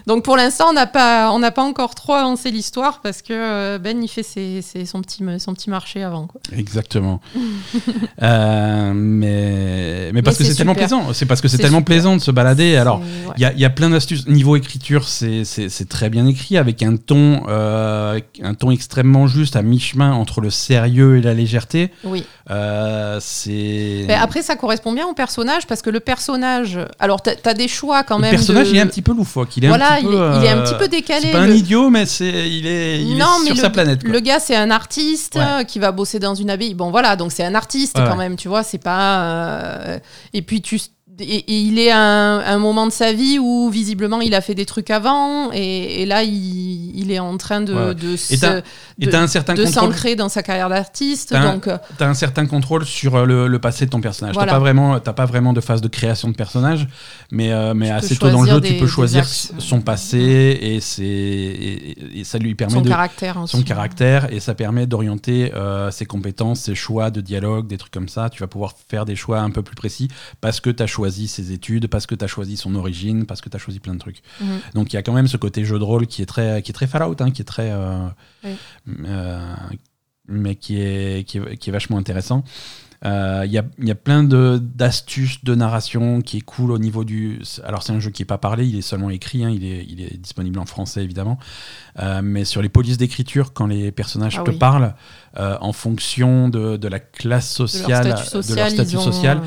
[0.09, 3.35] Donc pour l'instant, on n'a pas, on n'a pas encore trop avancé l'histoire parce que
[3.35, 6.27] euh, Ben il fait ses, son petit, son petit marché avant.
[6.27, 6.40] Quoi.
[6.57, 7.21] Exactement.
[8.21, 11.12] Euh, mais, mais parce que c'est tellement plaisant.
[11.12, 12.77] C'est parce que c'est tellement plaisant de se balader.
[12.77, 13.01] Alors
[13.37, 14.27] il y, a, y, a, plein d'astuces.
[14.27, 19.62] Niveau écriture, c'est très bien écrit avec un ton, euh, un ton extrêmement juste à
[19.62, 21.92] mi-chemin entre le sérieux et la légèreté.
[22.03, 22.25] Oui.
[23.21, 24.07] c'est.
[24.12, 26.81] après, ça correspond bien au personnage parce que le personnage.
[26.99, 28.33] Alors, tu as, des choix quand même.
[28.33, 29.57] Le personnage, il est un petit peu loufoque.
[29.57, 31.26] Il est voilà, il, est, un petit peu décalé.
[31.26, 34.02] C'est pas un idiot, mais c'est il est, il est sur sa planète.
[34.02, 36.74] Le gars, c'est un artiste qui va bosser dans une abbaye.
[36.74, 38.62] Bon, voilà, donc c'est un artiste quand même, tu vois.
[38.62, 39.22] C'est pas.
[39.22, 39.98] Euh,
[40.32, 40.78] et puis tu
[41.20, 44.66] et, il est à un, moment de sa vie où visiblement il a fait des
[44.66, 48.16] trucs avant et, là il, est en train de, de,
[49.66, 51.33] s'ancrer dans sa carrière d'artiste.
[51.33, 54.35] Donc euh, tu as un certain contrôle sur euh, le, passé de ton personnage.
[54.35, 56.87] Tu n'as pas vraiment pas vraiment de phase de création de personnage,
[57.31, 61.04] mais euh, mais assez tôt dans le jeu tu peux choisir son passé et c'est
[61.04, 65.52] et, ça lui permet son de caractère son caractère et ça permet d'orienter
[65.90, 68.28] ses compétences, ses choix de dialogue, des trucs comme ça.
[68.31, 70.09] Tu vas pouvoir faire des choix un peu plus précis
[70.40, 73.40] parce que tu as choisi ses études, parce que tu as choisi son origine, parce
[73.40, 74.23] que tu as choisi plein de trucs.
[74.40, 74.49] Mhm.
[74.75, 76.71] Donc il y a quand même ce côté jeu de rôle qui est très, qui
[76.71, 77.71] est très Fallout, hein, qui est très.
[77.71, 78.09] Euh,
[79.07, 79.55] euh,
[80.27, 82.44] mais qui est, qui est, qui est vachement intéressant.
[83.05, 87.05] Euh, il y, a, y, a, plein d'astuces de, narration qui est cool au niveau
[87.05, 87.40] du.
[87.62, 89.87] Alors, c'est un jeu qui n'est pas parlé, il est seulement écrit, hein, il, est,
[89.88, 91.38] il, est, disponible en français évidemment.
[92.23, 94.94] mais sur les polices d'écriture, quand les personnages ah te parlent,
[95.37, 99.42] en fonction de, de, la classe sociale, de leur statut social,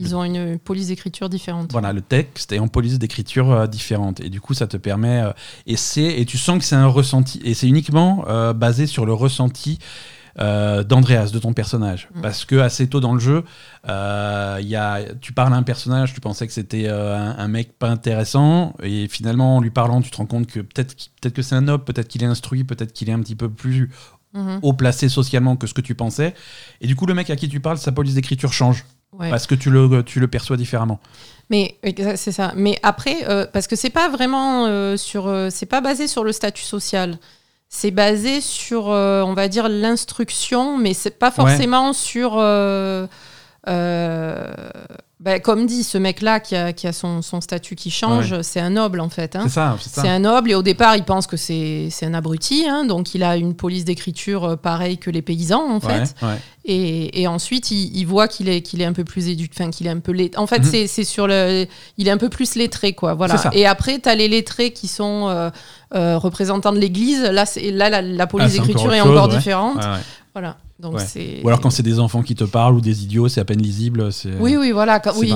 [0.00, 1.70] ils ont une police d'écriture différente.
[1.72, 4.20] Voilà, le texte est en police d'écriture euh, différente.
[4.20, 5.20] Et du coup, ça te permet.
[5.20, 5.32] Euh,
[5.66, 5.76] et,
[6.20, 7.40] et tu sens que c'est un ressenti.
[7.44, 9.78] Et c'est uniquement euh, basé sur le ressenti
[10.38, 12.08] d'Andreas, de ton personnage.
[12.14, 12.20] Mm.
[12.22, 13.44] Parce que assez tôt dans le jeu,
[13.84, 18.74] y a, tu parles à un personnage, tu pensais que c'était un, mec pas intéressant.
[18.82, 21.60] Et finalement, en lui parlant, tu te rends compte que peut-être peut que c'est un
[21.60, 23.90] noble, peut-être qu'il est instruit, peut-être qu'il est un petit peu plus
[24.34, 24.60] mm-hmm.
[24.62, 26.32] haut placé socialement que ce que tu pensais.
[26.80, 28.86] Et du coup, le mec à qui tu parles, sa police d'écriture change.
[29.18, 31.00] Parce que tu le, tu le perçois différemment.
[31.50, 31.76] Mais
[32.14, 32.52] c'est ça.
[32.54, 36.22] Mais après, euh, parce que c'est pas vraiment euh, sur, euh, c'est pas basé sur
[36.22, 37.18] le statut social.
[37.68, 42.32] C'est basé sur, on va dire, l'instruction, mais c'est pas forcément sur
[45.20, 48.58] bah, comme dit, ce mec-là qui a, qui a son, son, statut qui change, c'est
[48.58, 49.36] un noble en fait.
[49.36, 49.42] Hein.
[49.44, 52.86] C'est ça, c'est un noble et au départ il pense que c'est un abruti, hein,
[52.86, 56.14] donc il a une police d'écriture euh, pareille que les paysans en fait.
[56.64, 59.70] Et, et, ensuite il, il voit qu'il est, qu'il est un peu plus éduqué, enfin
[59.70, 60.86] qu'il est un peu En fait, mhm.
[60.86, 61.66] c'est sur le.
[61.98, 63.36] Il est un peu plus lettré quoi, voilà.
[63.52, 65.50] Et après, tu as les lettrés qui sont euh,
[65.94, 67.22] euh, représentants de l'église.
[67.22, 69.82] Là, là la, la police ah, d'écriture est encore différente.
[70.32, 70.58] Voilà.
[70.82, 73.60] Ou alors quand c'est des enfants qui te parlent ou des idiots, c'est à peine
[73.60, 74.08] lisible.
[74.38, 75.02] Oui, oui, voilà.
[75.16, 75.34] Oui,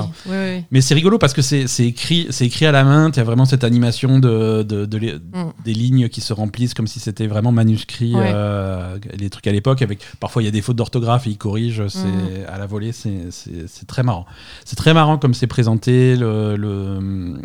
[0.71, 3.11] Mais c'est rigolo parce que c'est écrit, écrit à la main.
[3.11, 5.51] Tu as vraiment cette animation de, de, mm.
[5.63, 8.13] des lignes qui se remplissent comme si c'était vraiment manuscrit.
[8.15, 11.37] Euh, les trucs à l'époque, avec parfois il y a des fautes d'orthographe et ils
[11.37, 11.87] corrigent.
[11.89, 12.47] C'est mm.
[12.47, 14.25] à la volée, c'est très marrant.
[14.63, 16.15] C'est très marrant comme c'est présenté.
[16.15, 17.37] Le,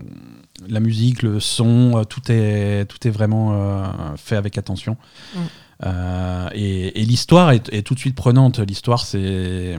[0.69, 3.87] la musique, le son, euh, tout est, tout est vraiment euh,
[4.17, 4.97] fait avec attention.
[5.35, 5.39] Mm.
[5.85, 8.59] Euh, et, l'histoire est, tout de suite prenante.
[8.59, 9.79] L'histoire, c'est.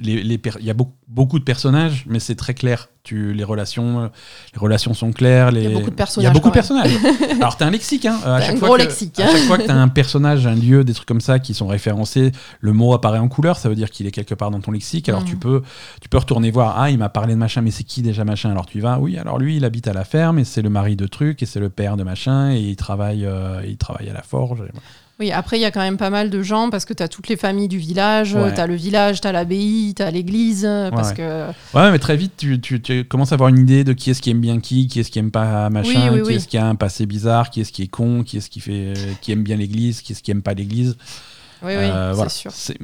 [0.00, 2.88] Les, il y a beaucoup, beaucoup de personnages, mais c'est très clair.
[3.02, 4.10] Tu, les, relations,
[4.52, 5.50] les relations sont claires.
[5.50, 5.62] Les...
[5.62, 6.24] Il y a beaucoup de personnages.
[6.24, 6.92] Il y a beaucoup de personnages.
[7.36, 8.06] Alors, tu as un lexique.
[8.06, 9.18] Hein, à chaque un gros lexique.
[9.20, 11.54] À chaque fois que tu as un personnage, un lieu, des trucs comme ça qui
[11.54, 13.56] sont référencés, le mot apparaît en couleur.
[13.56, 15.08] Ça veut dire qu'il est quelque part dans ton lexique.
[15.08, 15.40] Alors, tu, mhm.
[15.40, 15.62] peux,
[16.00, 16.78] tu peux retourner voir.
[16.78, 18.50] Ah, il m'a parlé de machin, mais c'est qui déjà machin?
[18.50, 18.98] Alors, tu y vas.
[18.98, 21.46] Oui, alors lui, il habite à la ferme et c'est le mari de truc et
[21.46, 24.62] c'est le père de machin et il travaille, euh, il travaille à la forge.
[25.20, 27.08] Oui, après, il y a quand même pas mal de gens parce que tu as
[27.08, 30.66] toutes les familles du village, tu as le village, tu as l'abbaye, tu as l'église.
[30.90, 31.14] Parce ouais.
[31.14, 31.46] que...
[31.74, 34.30] ouais, mais très vite, tu, tu, commences à avoir une idée de qui est-ce qui
[34.30, 37.04] aime bien qui, qui est-ce qui aime pas machin, qui est-ce qui a un passé
[37.04, 40.12] bizarre, qui est-ce qui est con, qui est-ce qui, fait, qui aime bien l'église, qui
[40.12, 40.96] est-ce qui aime pas l'église.
[41.62, 42.52] Oui, oui, euh, c'est sûr.
[42.52, 42.78] C'est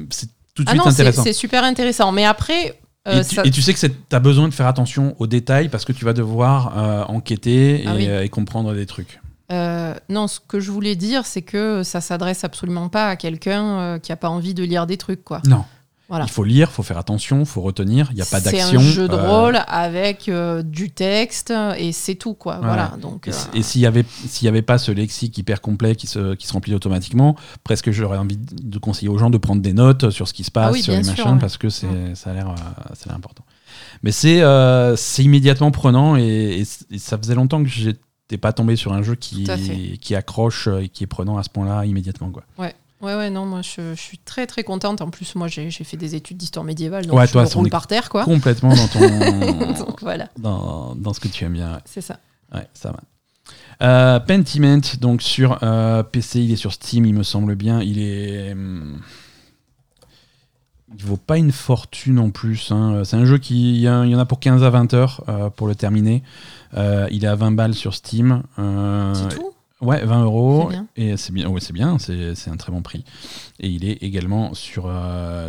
[0.53, 1.23] tout de ah suite non, intéressant.
[1.23, 2.11] C'est super intéressant.
[2.11, 2.79] Mais après.
[3.07, 5.93] Euh, et, tu, sais que tu as besoin de faire attention aux détails parce que
[5.93, 9.21] tu vas devoir euh, enquêter ah et comprendre des trucs.
[9.51, 13.79] Euh, non, ce que je voulais dire, c'est que ça s'adresse absolument pas à quelqu'un
[13.79, 15.41] euh, qui a pas envie de lire des trucs, quoi.
[15.45, 15.63] Non.
[16.09, 16.23] Voilà.
[16.23, 18.07] Il faut lire, il faut faire attention, il faut retenir.
[18.11, 18.79] Il n'y a pas d'action.
[18.79, 20.31] C'est un jeu de euh, rôle avec
[20.63, 22.59] du texte et c'est tout, quoi.
[22.63, 22.93] Voilà.
[23.01, 23.29] Donc.
[23.53, 26.47] Et, s'il y avait, s'il y avait pas ce lexique hyper complet qui se, qui
[26.47, 30.29] se remplit automatiquement, presque j'aurais envie de conseiller aux gens de prendre des notes sur
[30.29, 32.55] ce qui se passe, ah sur les machins, parce que c'est, ça a l'air,
[33.09, 33.43] important.
[34.01, 34.41] Mais c'est,
[34.95, 37.95] c'est immédiatement prenant et, et, ça faisait longtemps que j'ai
[38.27, 39.47] t'es pas tombé sur un jeu qui,
[40.01, 42.29] qui accroche et qui est prenant à ce point-là immédiatement.
[42.29, 42.43] Quoi.
[42.57, 42.73] Ouais.
[42.99, 45.01] Ouais, ouais, non, moi je, je, suis très très contente.
[45.01, 48.09] En plus, moi j'ai fait des études d'histoire médiévale, donc je me roule par terre,
[48.09, 48.25] quoi.
[48.25, 49.75] Complètement dans ton.
[49.85, 50.29] donc, voilà.
[50.37, 51.79] Dans, dans, ce que tu aimes bien.
[51.85, 52.19] C'est ça.
[52.51, 52.99] Ouais, ça va.
[53.83, 57.81] Euh, Pentiment, donc sur euh, PC, il est sur Steam, il me semble bien.
[57.81, 58.51] Il est.
[58.53, 58.99] Hum,
[60.95, 62.71] il vaut pas une fortune en plus.
[62.71, 63.03] Hein.
[63.03, 63.75] C'est un jeu qui.
[63.75, 66.23] Il y, en a pour 15 à 20 heures euh, pour le terminer.
[66.75, 68.43] Euh, il est à 20 balles sur Steam.
[68.57, 69.51] Euh, c'est tout?
[69.81, 70.71] Ouais, 20 euros.
[70.95, 73.03] Et c'est bien, ouais, c'est bien, c'est un très bon prix.
[73.59, 74.91] Et il est également sur,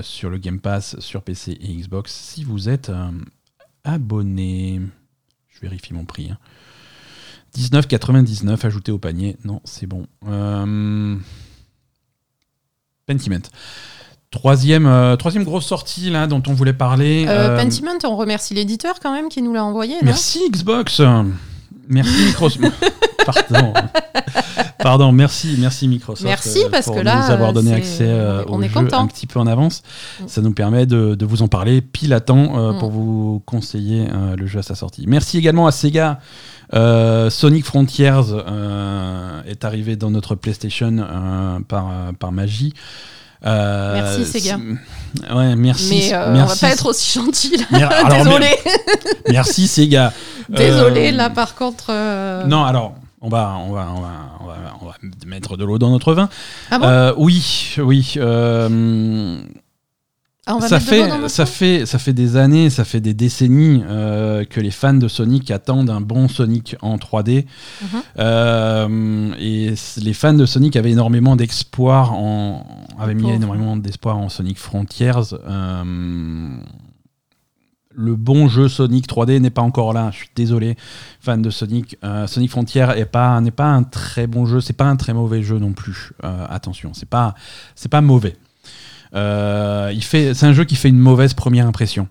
[0.03, 2.93] sur le Game Pass, sur PC et Xbox, si vous êtes
[3.85, 4.83] abonné.
[5.49, 6.31] Je vérifie mon prix.
[7.57, 8.59] 19,99 hein.
[8.65, 9.39] ajouté au panier.
[9.45, 10.07] Non, c'est bon.
[13.07, 13.49] Pentiment.
[14.31, 17.25] Troisième, euh, troisième grosse sortie là dont on voulait parler.
[17.27, 19.95] Euh, euh, Pentiment, on remercie l'éditeur quand même qui nous l'a envoyé.
[19.95, 21.01] non merci Xbox.
[21.89, 22.71] Merci Microsoft.
[23.25, 23.73] Pardon.
[24.79, 26.25] Pardon, merci, merci Microsoft.
[26.27, 28.09] Merci, parce pour que là, nous avoir donné accès
[28.49, 29.01] on au est jeu content.
[29.03, 29.83] un petit peu en avance.
[30.21, 30.29] Mm.
[30.29, 32.79] Ça nous permet de, de vous en parler pile à temps euh, Mm.
[32.79, 35.05] pour vous conseiller euh, le jeu à sa sortie.
[35.09, 36.21] Merci également à Sega.
[36.75, 38.21] Euh, Sonic Frontiers
[39.47, 40.97] est arrivé dans notre PlayStation
[41.67, 42.75] par, par magie.
[43.47, 44.59] Euh, Merci, Sega.
[45.35, 45.89] Ouais, merci.
[45.91, 47.65] Mais euh, on va pas être aussi gentil là.
[47.71, 48.51] Mer- alors, Désolé.
[49.31, 50.13] Merci Sega.
[50.49, 51.93] Désolé, Euh, là par contre.
[52.47, 54.95] Non, alors, on va, on va, on va, on va, on va
[55.27, 56.29] mettre de l'eau dans notre vin.
[56.71, 57.15] Ah bon?
[57.25, 58.17] Oui, oui.
[60.49, 63.83] Ah, on va ça fait, ça fait, ça fait des années, ça fait des décennies
[63.87, 67.45] euh, que les fans de Sonic attendent un bon Sonic en 3D.
[67.83, 67.89] Mhm.
[68.19, 72.67] Euh, et les fans de Sonic avaient énormément d'espoir en,
[72.99, 75.13] avaient mis énormément d'espoir en Sonic Frontiers.
[75.47, 76.57] Euh,
[77.95, 80.11] le bon jeu Sonic 3D n'est pas encore là.
[80.13, 80.79] Je suis désolé,
[81.21, 81.99] fan de Sonic.
[82.27, 84.63] Sonic Frontier n'est pas n'est pas un très bon jeu.
[84.63, 86.13] C'est pas un très mauvais jeu non plus.
[86.23, 87.35] Attention, c'est pas
[87.75, 88.37] c'est pas mauvais.
[89.15, 92.09] Euh, il fait c'est un jeu qui fait une mauvaise première impression.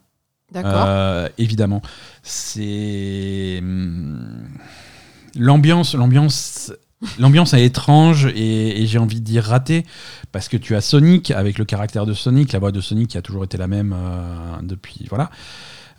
[0.51, 0.85] D'accord.
[0.87, 1.81] Euh, évidemment,
[2.23, 4.47] c'est hum,
[5.35, 6.71] l'ambiance, l'ambiance,
[7.19, 9.85] l'ambiance est étrange et, et j'ai envie de dire ratée
[10.31, 13.17] parce que tu as Sonic avec le caractère de Sonic, la voix de Sonic qui
[13.17, 15.29] a toujours été la même euh, depuis voilà.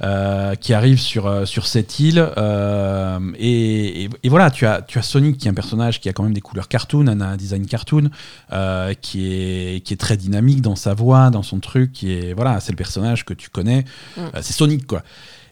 [0.03, 4.81] Euh, qui arrive sur, euh, sur cette île euh, et, et- et voilà tu as,
[4.83, 7.21] tu as Sonic qui est un personnage qui a quand même des couleurs cartoon un,
[7.21, 8.11] un design cartoon
[8.53, 12.33] euh, qui, est, qui est très dynamique dans sa voix dans son truc qui est
[12.33, 13.85] voilà c'est le personnage que tu connais
[14.17, 14.21] Mm.
[14.41, 15.03] c'est Sonic quoi.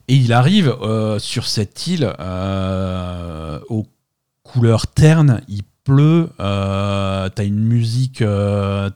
[0.09, 0.73] Et il arrive
[1.19, 2.05] sur cette île
[3.69, 3.87] aux
[4.43, 8.91] couleurs ternes, il pleut, t'as une musique, t'as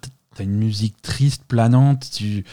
[0.45, 2.09] une musique triste, planante.
[2.13, 2.45] Tu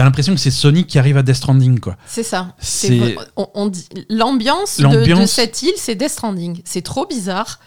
[0.00, 1.96] as l'impression que c'est Sonic qui arrive à Death Stranding quoi.
[2.06, 2.54] C'est ça.
[2.58, 3.70] C'est- on,
[4.08, 6.60] l'ambiance de, L'ambiance- de cette île, c'est Death Stranding.
[6.64, 7.60] C'est trop bizarre.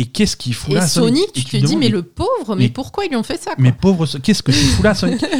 [0.00, 2.54] Et qu'est-ce qu'il fout Et là Sonic, Et tu te dis mais le pauvre, mais,
[2.64, 4.94] mais- pourquoi ils lui ont fait ça quoi mais pauvre, qu'est-ce que tu fous là
[4.94, 5.22] Sonic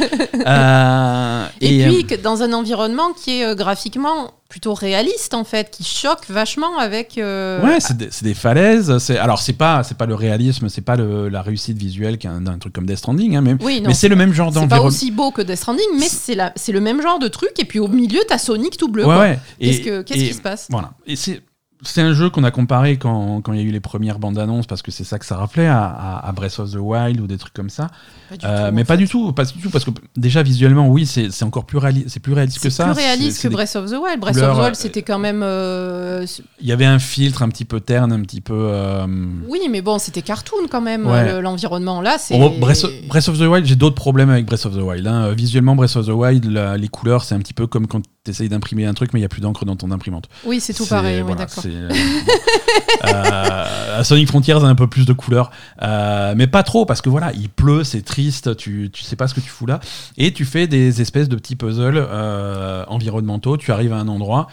[0.47, 5.43] Euh, Et, euh, puis que dans un environnement qui est euh, graphiquement plutôt réaliste en
[5.43, 7.17] fait, qui choque vachement avec.
[7.17, 8.97] euh, Ouais, c'est des, des falaises.
[8.97, 12.43] C'est alors c'est pas c'est pas le réalisme, c'est pas le- la réussite visuelle qu'un
[12.59, 13.87] truc comme Death Stranding, hein, mais, Oui, non.
[13.89, 14.87] mais c'est le même genre C'est pas d'environnement.
[14.87, 17.51] aussi beau que Death Stranding, mais c'est le même genre de truc.
[17.59, 19.05] Et puis au milieu, t'as Sonic tout bleu.
[19.05, 19.39] Ouais, ouais.
[19.59, 20.91] Qu'est-ce qui se passe Voilà.
[21.05, 21.41] Et c'est
[21.83, 24.37] c'est un jeu qu'on a comparé quand quand il y a eu les premières bandes
[24.37, 27.19] annonces parce que c'est ça que ça rappelait à, à- à Breath of the Wild
[27.19, 27.87] ou des trucs comme ça.
[28.29, 28.97] Pas du Euh, tout, mais pas fait.
[28.99, 32.19] du tout, pas du tout parce que déjà visuellement oui c'est encore plus réaliste, c'est
[32.19, 32.85] plus réaliste que C'est ça.
[32.85, 34.19] plus C'est- réaliste c'est que Breath of the Wild.
[34.19, 35.41] Breath of the Wild, euh, c'était quand même.
[35.43, 36.25] euh,
[36.61, 38.53] Il y avait un filtre un petit peu terne, un petit peu.
[38.55, 39.05] euh,
[39.49, 41.41] Oui, mais bon, c'était cartoon quand même, Ouais.
[41.41, 42.01] l'environnement.
[42.01, 42.37] Là, c'est.
[42.37, 45.05] Bon, Breath, of, Breath of the Wild, j'ai d'autres problèmes avec Breath of the Wild.
[45.07, 45.31] hein.
[45.33, 48.29] Visuellement, Breath of the Wild, la- les couleurs, c'est un petit peu comme quand tu
[48.29, 50.29] essayes d'imprimer un truc, mais il n'y a plus d'encre dans ton imprimante.
[50.45, 51.63] Oui, c'est tout pareil, oui, voilà, d'accord.
[51.63, 51.89] c'est, euh,
[53.05, 55.49] euh, Sonic Frontiers, a un peu plus de couleurs,
[55.81, 59.27] Euh, mais pas trop parce que voilà, il pleut, c'est triste, tu, tu sais pas
[59.27, 59.79] ce que tu fous là,
[60.17, 63.57] et tu fais des espèces de petits puzzles euh, environnementaux.
[63.57, 64.47] Tu arrives à un endroit.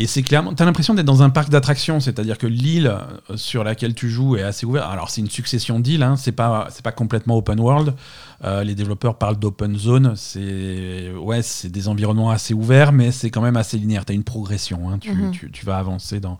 [0.00, 2.86] Et c'est clairement, t'as l'impression d'être dans un parc d'attractions, c'est-à-dire que l'île
[3.30, 4.86] euh, sur laquelle tu joues est assez ouverte.
[4.90, 7.94] Alors c'est une succession d'îles, hein, c'est pas c'est pas complètement open world.
[8.44, 10.12] Euh, les développeurs parlent d'open zone.
[10.14, 14.04] C'est ouais, c'est des environnements assez ouverts, mais c'est quand même assez linéaire.
[14.04, 15.32] T'as une progression, hein, tu, Mhm.
[15.32, 16.38] tu, tu vas avancer dans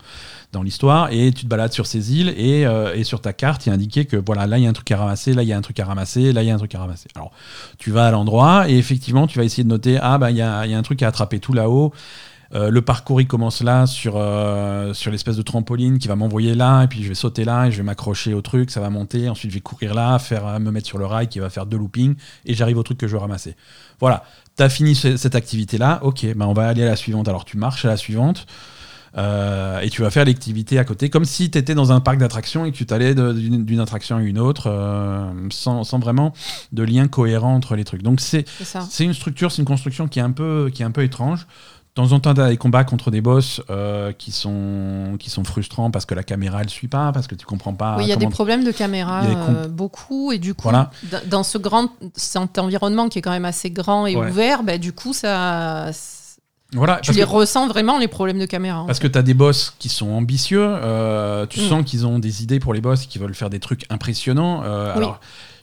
[0.52, 3.66] dans l'histoire et tu te balades sur ces îles et, euh, et sur ta carte
[3.66, 5.48] il a indiqué que voilà là il y a un truc à ramasser, là il
[5.48, 7.08] y a un truc à ramasser, là il y a un truc à ramasser.
[7.16, 7.32] Alors
[7.78, 10.42] tu vas à l'endroit et effectivement tu vas essayer de noter ah bah il y
[10.42, 11.92] a, il y a un truc à attraper tout là-haut.
[12.54, 16.54] Euh, le parcours il commence là sur, euh, sur l'espèce de trampoline qui va m'envoyer
[16.54, 18.88] là et puis je vais sauter là et je vais m'accrocher au truc, ça va
[18.88, 21.50] monter, ensuite je vais courir là, faire, euh, me mettre sur le rail qui va
[21.50, 22.14] faire deux loopings
[22.46, 23.54] et j'arrive au truc que je veux ramasser.
[24.00, 24.24] Voilà,
[24.56, 27.28] t'as fini ce- cette activité là, ok, bah on va aller à la suivante.
[27.28, 28.46] Alors tu marches à la suivante.
[29.16, 32.18] euh, et tu vas faire l'activité à côté, comme si tu étais dans un parc
[32.18, 36.34] d'attractions et que tu t'allais d'une attraction à une autre, euh, sans, sans vraiment
[36.72, 38.02] de lien cohérent entre les trucs.
[38.02, 38.44] Donc c'est
[39.04, 41.46] une structure, c'est une construction qui est un peu, qui est un peu étrange.
[41.98, 45.42] Temps en temps, tu as des combats contre des boss euh, qui, sont, qui sont
[45.42, 47.96] frustrants parce que la caméra elle suit pas, parce que tu comprends pas.
[47.98, 50.92] oui, il y a des problèmes de caméra, euh, beaucoup, et du coup, Voilà.
[51.26, 54.28] dans ce grand, cet environnement qui est quand même assez grand et Ouais.
[54.30, 55.90] ouvert, bah, du coup, ça,
[56.72, 58.84] Voilà, tu les que, ressens vraiment les problèmes de caméra.
[58.86, 59.08] parce fait.
[59.08, 61.68] que tu as des boss qui sont ambitieux, euh, tu Mm.
[61.68, 64.62] sens qu'ils ont des idées pour les boss, qui veulent faire des trucs impressionnants.
[64.64, 64.98] euh, Oui.
[64.98, 65.20] Alors,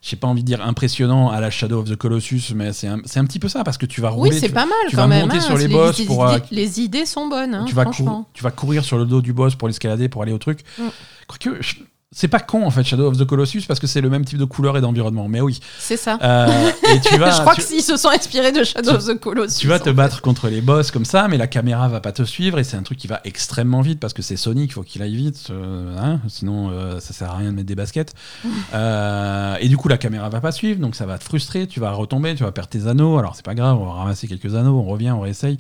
[0.08, 3.00] j'ai pas envie de dire impressionnant à la Shadow of the Colossus, mais c'est un,
[3.06, 4.40] c'est un petit peu ça, parce que tu vas oui, rouler.
[4.40, 5.22] c'est tu- pas mal tu quand vas même.
[5.22, 7.66] monter hein, sur les les, boss les pour, euh, idées, les idées sont bonnes, hein,
[7.68, 10.60] tu, vas tu courir sur le dos du boss pour l'escalader, pour aller au truc.
[10.78, 10.84] Mm.
[11.28, 11.78] Quoique, je-
[12.18, 14.38] c'est pas con en fait Shadow of the Colossus parce que c'est le même type
[14.40, 15.28] de couleur et d'environnement.
[15.28, 15.60] Mais oui.
[15.78, 16.18] C'est ça.
[16.24, 16.48] Euh,
[16.92, 19.20] et tu vas, Je crois tu- que s'ils se sont inspirés de Shadow of the
[19.20, 19.60] Colossus.
[19.60, 22.24] tu vas te battre contre les boss comme ça, mais la caméra va pas te
[22.24, 25.02] suivre et c'est un truc qui va extrêmement vite parce que c'est Sonic, faut qu'il
[25.02, 28.14] aille vite, euh, hein, sinon euh, ça sert à rien de mettre des baskets.
[28.74, 31.80] Euh, et du coup la caméra va pas suivre, donc ça va te frustrer, tu
[31.80, 33.18] vas retomber, tu vas perdre tes anneaux.
[33.18, 35.58] Alors c'est pas grave, on va ramasser quelques anneaux, on revient, on réessaye.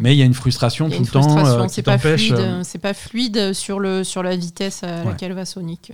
[0.00, 2.38] Mais il y a une frustration Il y a tout le temps c'est pas fluide,
[2.62, 5.04] c'est pas fluide sur le sur la vitesse à Ouais.
[5.06, 5.92] laquelle va Sonic.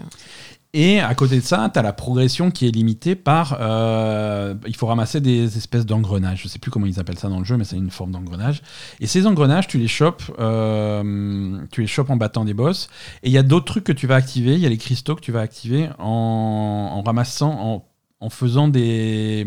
[0.74, 3.58] Et à côté de ça, tu as la progression qui est limitée par.
[3.60, 6.42] euh, il faut ramasser des espèces d'engrenages.
[6.42, 8.62] Je sais plus comment ils appellent ça dans le jeu, mais c'est une forme d'engrenage.
[8.98, 12.88] Et ces engrenages, tu les chopes, euh, tu les chopes en battant des boss.
[13.22, 14.54] Et il y a d'autres trucs que tu vas activer.
[14.54, 17.84] Il y a les cristaux que tu vas activer en, ramassant,
[18.20, 19.44] en, faisant des,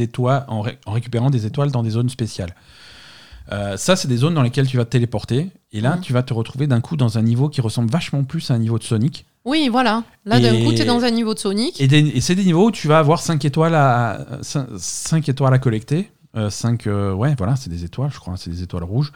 [0.00, 2.56] étoiles, en récupérant des étoiles dans des zones spéciales.
[3.52, 5.48] Euh, ça, c'est des zones dans lesquelles tu vas te téléporter.
[5.72, 6.00] Et là, Mhm.
[6.02, 8.58] tu vas te retrouver d'un coup dans un niveau qui ressemble vachement plus à un
[8.58, 9.26] niveau de Sonic.
[9.44, 10.04] Oui, voilà.
[10.26, 11.80] Là, d'un coup, tu es dans un niveau de Sonic.
[11.80, 15.54] Et, des- et c'est des niveaux où tu vas avoir 5 étoiles à, 5, étoiles
[15.54, 16.10] à collecter.
[16.50, 19.12] 5, ouais, voilà, c'est des étoiles, je crois, c'est des étoiles rouges.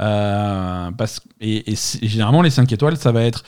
[0.00, 3.42] Euh, parce, et, et généralement, les 5 étoiles, ça va être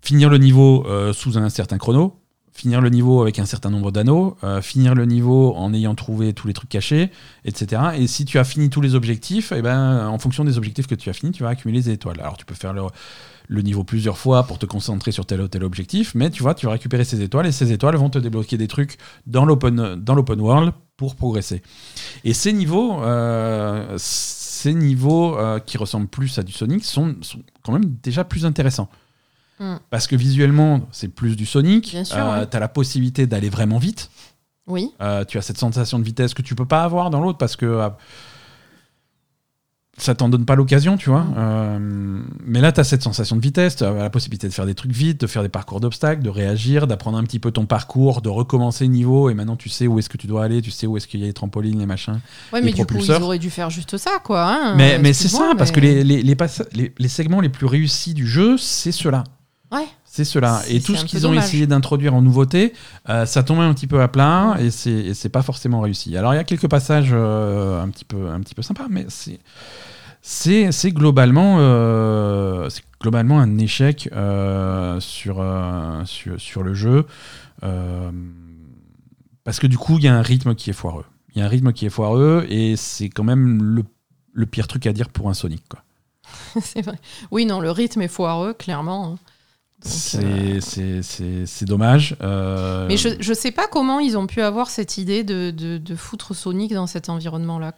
[0.00, 2.16] finir le niveau euh, sous un certain chrono,
[2.54, 6.32] finir le niveau avec un certain nombre d'anneaux, euh, finir le niveau en ayant trouvé
[6.32, 7.10] tous les trucs cachés,
[7.44, 7.82] etc.
[7.96, 10.94] Et si tu as fini tous les objectifs, et ben, en fonction des objectifs que
[10.94, 12.20] tu as fini, tu vas accumuler des étoiles.
[12.20, 15.64] Alors tu peux faire le, niveau plusieurs fois pour te concentrer sur tel ou tel
[15.64, 18.56] objectif, mais tu vois, tu vas récupérer ces étoiles et ces étoiles vont te débloquer
[18.56, 21.60] des trucs dans l'open dans l'open world pour progresser.
[22.22, 27.40] Et ces niveaux, euh, ces niveaux euh, qui ressemblent plus à du Sonic sont, sont
[27.64, 28.88] quand même déjà plus intéressants.
[29.60, 29.76] Hmm.
[29.90, 31.90] Parce que visuellement, c'est plus du Sonic.
[31.90, 32.46] Bien sûr, Euh, ouais.
[32.50, 34.10] Tu as la possibilité d'aller vraiment vite.
[34.66, 34.90] Oui.
[35.00, 37.54] Euh, tu as cette sensation de vitesse que tu peux pas avoir dans l'autre parce
[37.54, 37.88] que euh,
[39.96, 41.20] ça t'en donne pas l'occasion, tu vois.
[41.22, 41.34] Mm.
[41.36, 41.78] Euh,
[42.44, 44.74] mais là, tu as cette sensation de vitesse, tu as la possibilité de faire des
[44.74, 48.20] trucs vite, de faire des parcours d'obstacles, de réagir, d'apprendre un petit peu ton parcours,
[48.20, 50.88] de recommencer niveau et maintenant tu sais où est-ce que tu dois aller, tu sais
[50.88, 52.18] où est-ce qu'il y a les trampolines, les machins.
[52.52, 54.42] Ouais, Les mais du coup, ils auraient dû faire juste ça, quoi.
[54.44, 54.74] hein.
[54.76, 56.34] mais mais c'est ça, parce que les, les-
[56.98, 59.22] les segments les plus réussis du jeu, c'est ceux-là.
[59.74, 59.86] Ouais.
[60.04, 60.62] C'est cela.
[60.68, 61.44] Et tout ce qu'ils ont dommage.
[61.46, 62.72] essayé d'introduire en nouveauté,
[63.08, 66.16] euh, ça tombait un petit peu à plat et c'est pas forcément réussi.
[66.16, 69.06] Alors il y a quelques passages euh, un petit peu un petit peu sympas, mais
[69.08, 69.40] c'est
[70.22, 72.68] c'est globalement euh,
[73.00, 77.06] globalement un échec euh, sur, euh, sur sur le jeu
[79.44, 81.04] parce que du coup il y a un rythme qui est foireux.
[81.34, 83.82] Il y a un rythme qui est foireux et c'est quand même le,
[84.32, 85.82] le pire truc à dire pour un Sonic quoi.
[86.82, 86.98] vrai.
[87.30, 89.14] Oui, non, le rythme est foireux, clairement.
[89.14, 89.18] hein.
[89.86, 92.16] C'est dommage.
[92.22, 95.78] euh, Mais je, je sais pas comment ils ont pu avoir cette idée de, de,
[95.78, 97.72] de foutre Sonic dans cet environnement-là.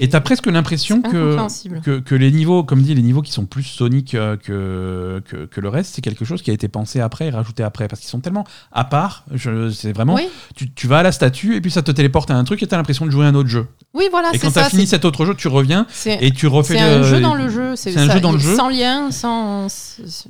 [0.00, 1.36] Et t'as presque l'impression que,
[1.82, 5.44] que, que les niveaux, comme dit, les niveaux qui sont plus Sonic euh, que, que,
[5.46, 7.88] que le reste, c'est quelque chose qui a été pensé après et rajouté après.
[7.88, 9.24] Parce qu'ils sont tellement à part.
[9.72, 10.14] C'est vraiment.
[10.14, 12.62] Oui, Tu, tu vas à la statue et puis ça te téléporte à un truc
[12.62, 13.66] et t'as l'impression de jouer à un autre jeu.
[13.94, 16.80] oui, voilà, et quand t'as fini cet autre jeu, tu reviens et tu refais c'est
[16.80, 17.76] un le- jeu dans le jeu.
[17.76, 18.54] c'est un ça- jeu dans le jeu.
[18.56, 19.66] Sans lien, sans.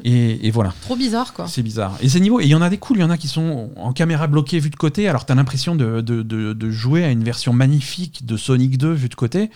[0.04, 0.72] Et, et voilà.
[0.82, 1.46] Trop bizarre, quoi.
[1.48, 1.96] C'est bizarre.
[2.00, 3.28] Et ces niveaux, et il y en a des cools, il y en a qui
[3.28, 7.04] sont en caméra bloquée vue de côté, alors t'as l'impression de, de, de- de jouer
[7.04, 9.50] à une version magnifique de Sonic 2 vue de côté.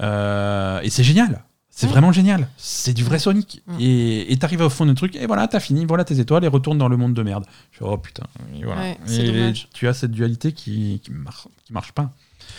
[0.00, 1.42] Euh, et c'est génial.
[1.70, 1.92] C'est Ouais.
[1.92, 2.48] vraiment génial.
[2.56, 3.62] C'est du vrai Sonic.
[3.68, 3.76] Mm.
[3.80, 6.76] Et t'arrives au fond du truc, et voilà, t'as fini, voilà tes étoiles, et retourne
[6.78, 7.44] dans le monde de merde.
[7.70, 8.24] Je fais, oh putain.
[8.56, 8.80] Et, voilà.
[8.82, 12.10] Ouais, Et tu as cette dualité qui, qui, marche, qui marche pas.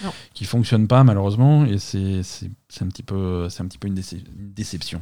[0.04, 0.12] Non.
[0.34, 2.20] Qui fonctionne pas, malheureusement, et c'est
[2.82, 5.02] un, petit peu- un petit peu une, déce- une déception.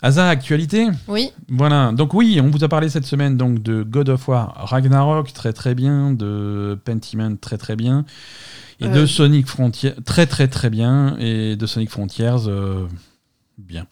[0.00, 4.10] Asa, actualité Oui, voilà, donc oui, on vous a parlé cette semaine donc de God
[4.10, 8.04] of War Ragnarok, très très bien, de Pentiment, très très bien,
[8.78, 9.06] et de Euh.
[9.06, 12.86] Sonic Frontier, très très très bien, et de Sonic Frontiers, euh,
[13.58, 13.86] bien.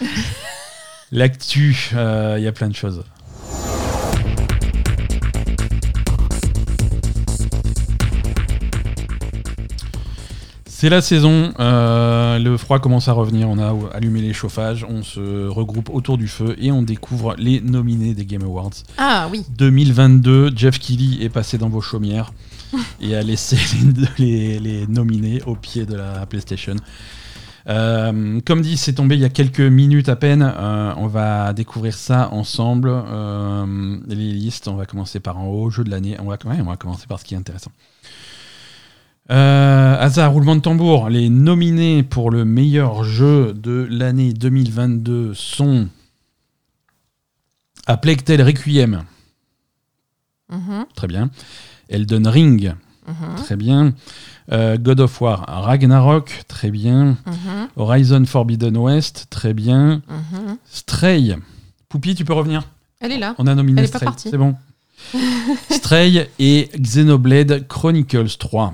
[1.12, 3.04] L'actu, euh, il y a plein de choses.
[10.86, 15.02] C'est la saison, euh, le froid commence à revenir, on a allumé les chauffages, on
[15.02, 18.70] se regroupe autour du feu et on découvre les nominés des Game Awards.
[18.96, 19.42] ah oui.
[19.58, 22.32] 2022, Jeff Keighley est passé dans vos chaumières
[23.00, 23.56] et a laissé
[24.20, 26.76] les, les- les nominés au pied de la PlayStation.
[27.68, 30.42] Euh, comme dit, c'est tombé il y a quelques minutes à peine.
[30.56, 32.92] Euh, on va découvrir ça ensemble.
[32.94, 36.16] Euh, les listes, on va commencer par en haut, jeu de l'année.
[36.20, 37.72] On va, ouais, on va commencer par ce qui est intéressant.
[39.30, 41.08] Euh, hasard, roulement de tambour.
[41.08, 45.88] Les nominés pour le meilleur jeu de l'année 2022 sont
[47.86, 49.02] A Plague Tale Requiem.
[50.50, 51.30] Mhm, Très bien.
[51.88, 52.74] Elden Ring.
[53.08, 53.94] mhm, Très bien.
[54.52, 56.44] Euh, God of War Ragnarok.
[56.46, 57.16] Très bien.
[57.26, 59.26] mhm, Horizon Forbidden West.
[59.30, 60.02] Très bien.
[60.70, 61.36] Stray.
[61.88, 62.62] Poupi, tu peux revenir?
[63.00, 63.34] Elle est là.
[63.38, 64.30] On a nominé Elle est pas Stray, partie.
[64.30, 64.54] c'est bon.
[65.70, 68.72] Stray et Xenoblade Chronicles 3.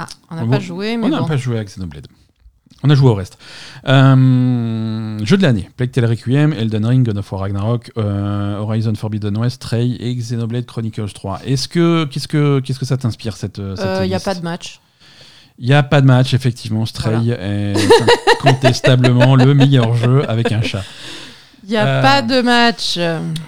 [0.00, 1.26] Ah, on n'a pas joué, mais On n'a bon.
[1.26, 2.06] pas joué à Xenoblade.
[2.84, 3.36] On a joué au reste.
[3.88, 5.68] Euh, jeu de l'année.
[5.76, 10.14] Plague Tale Requiem, Elden Ring, God of War Ragnarok, euh, Horizon Forbidden West, Stray et
[10.14, 11.40] Xenoblade Chronicles 3.
[11.44, 14.42] Est-ce que qu'est-ce que qu'est-ce que ça t'inspire cette Il n'y a liste pas de
[14.42, 14.80] match.
[15.58, 16.86] Il n'y a pas de match effectivement.
[16.86, 17.74] Stray est
[18.44, 20.84] incontestablement le meilleur jeu avec un chat.
[21.68, 22.98] Il n'y a Euh, pas de match.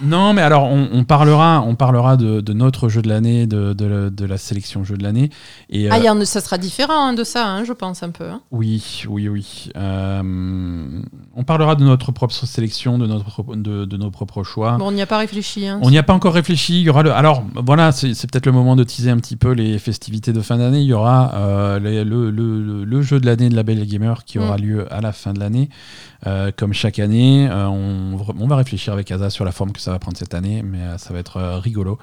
[0.03, 3.73] Non, mais alors on, on parlera, on parlera de, de notre jeu de l'année, de,
[3.73, 5.31] de, de la sélection jeu de l'année.
[5.71, 8.03] Et Ah, euh, y en a- ça sera différent hein, de ça, hein, je pense,
[8.03, 8.25] un peu.
[8.29, 8.41] hein.
[8.51, 9.71] oui, oui, oui.
[9.75, 11.01] Euh,
[11.35, 14.77] on parlera de notre propre sélection, de, notre, de, nos propres choix.
[14.77, 15.65] Bon, on n'y a pas réfléchi.
[15.81, 16.79] On n'y a pas encore réfléchi.
[16.81, 17.11] Il y aura le.
[17.13, 20.57] Alors voilà, c'est peut-être le moment de teaser un petit peu les festivités de fin
[20.57, 20.81] d'année.
[20.81, 23.85] Il y aura euh, les- le, le- le- le jeu de l'année de la Belle
[23.85, 24.61] Gamer qui aura Mm.
[24.61, 25.69] lieu à la fin de l'année.
[26.27, 29.91] Euh, comme chaque année, euh, on, va réfléchir avec Asa sur la forme que ça
[29.91, 31.97] va prendre cette année, mais euh, ça va être rigolo.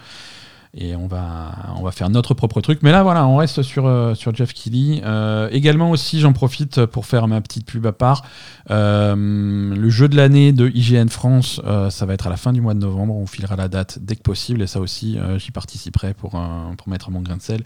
[0.74, 2.80] Et on va, on va faire notre propre truc.
[2.82, 4.52] Mais là, voilà, on reste sur, sur Jeff.
[4.70, 8.22] Euh, également aussi, j'en profite pour faire ma petite pub à part.
[8.68, 12.74] Le jeu de l'année de IGN France, ça va être à la fin du mois
[12.74, 13.16] de novembre.
[13.16, 14.60] On filera la date dès que possible.
[14.60, 17.62] Et ça aussi, j'y participerai pour, pour mettre mon grain de sel.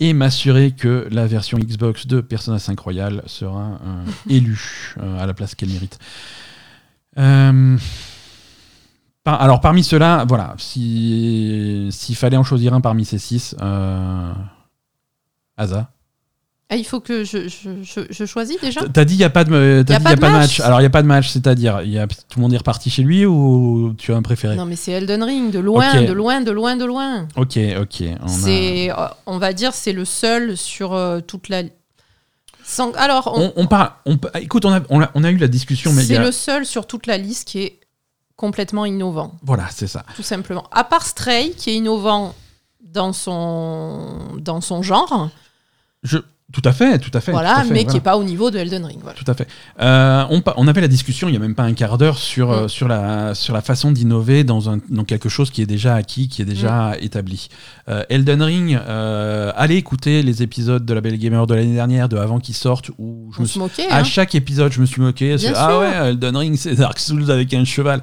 [0.00, 5.26] Et m'assurer que la version Xbox de Persona 5 Royal sera euh, élue euh, à
[5.26, 5.98] la place qu'elle mérite.
[7.16, 7.78] Euh,
[9.22, 13.54] par- alors parmi ceux-là, voilà, si- s'il fallait en choisir un parmi ces six,
[15.56, 15.90] Asa.
[16.70, 19.30] Ah, il faut que je, je, je, je choisis déjà T'as dit il n'y a
[19.30, 20.40] pas de, t'as Y a dit, pas y a de pas match.
[20.58, 20.60] match.
[20.60, 22.56] Alors il n'y a pas de match, c'est-à-dire il y a, tout le monde est
[22.58, 24.56] reparti chez lui ou tu as un préféré?
[24.56, 27.28] Non, mais c'est Elden Ring, de loin, de loin, de loin, de loin.
[27.36, 28.02] Ok, ok.
[28.22, 28.94] on C'est, euh,
[29.26, 31.64] on va dire, c'est le seul sur euh, toute la.
[32.64, 33.90] Sans- Alors, on- On, on parle.
[34.06, 36.32] On, écoute, on a, on, a, on a eu la discussion, mais c'est a- le
[36.32, 37.78] seul sur toute la liste qui est
[38.36, 40.02] complètement innovant, voilà, c'est ça.
[40.16, 40.64] tout simplement.
[40.72, 42.34] À part Stray, qui est innovant
[42.82, 45.28] dans son, dans son genre,
[46.02, 46.18] Je,
[46.52, 47.32] tout à fait, tout à fait.
[47.32, 48.98] voilà, à fait, mais qui n'est pas au niveau de Elden Ring.
[49.02, 49.18] Voilà.
[49.18, 49.48] Tout à fait.
[49.80, 52.52] Euh, on, on avait la discussion il n'y a même pas un quart d'heure sur,
[52.52, 52.68] euh, Mm.
[52.68, 56.28] sur, la, sur la façon d'innover dans, un, dans quelque chose qui est déjà acquis,
[56.28, 56.96] qui est déjà Mm.
[57.04, 57.48] établi.
[57.88, 62.08] Euh, Elden Ring, euh, allez écouter les épisodes de la Belle Gamer de l'année dernière,
[62.08, 63.88] de avant qu'ils sortent, où je On me suis moquait.
[63.88, 64.04] À hein.
[64.04, 65.34] chaque épisode, je me suis moqué.
[65.56, 68.00] Ah ouais, Elden Ring, c'est Dark Souls avec un cheval.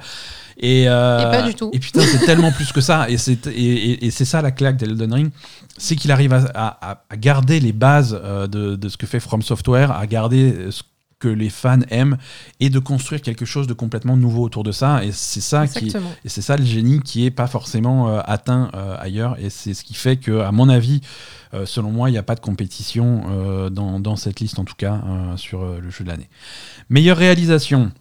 [0.58, 1.70] Et, euh, Et pas du tout.
[1.72, 3.08] Et putain, c'est tellement plus que ça.
[3.10, 5.30] Et c'est, et, c'est ça la claque d'Elden Ring.
[5.78, 9.20] C'est qu'il arrive à, à- à garder les bases euh, de, de ce que fait
[9.20, 10.82] From Software, à garder euh, ce
[11.18, 12.16] que les fans aiment
[12.58, 15.04] et de construire quelque chose de complètement nouveau autour de ça.
[15.04, 16.10] Et c'est ça qui, Exactement.
[16.24, 19.36] et c'est ça le génie qui est pas forcément euh, atteint euh, ailleurs.
[19.38, 21.00] Et c'est ce qui fait que, à mon avis,
[21.54, 24.74] euh, selon moi, il n'y a pas de compétition dans, dans cette liste, en tout
[24.76, 25.00] cas,
[25.36, 26.28] sur le jeu de l'année.
[26.90, 27.92] Meilleure réalisation.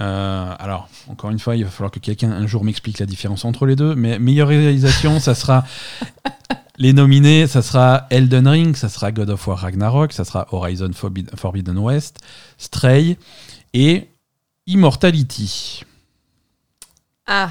[0.00, 3.44] Euh, alors, encore une fois, il va falloir que quelqu'un un jour m'explique la différence
[3.44, 3.94] entre les deux.
[3.94, 5.64] Mais meilleure réalisation, ça sera
[6.78, 10.90] les nominés, ça sera Elden Ring, ça sera God of War Ragnarok, ça sera Horizon
[10.94, 12.20] Forbid- Forbidden West,
[12.56, 13.18] Stray
[13.74, 14.08] et
[14.66, 15.82] Immortality.
[17.26, 17.50] Ah.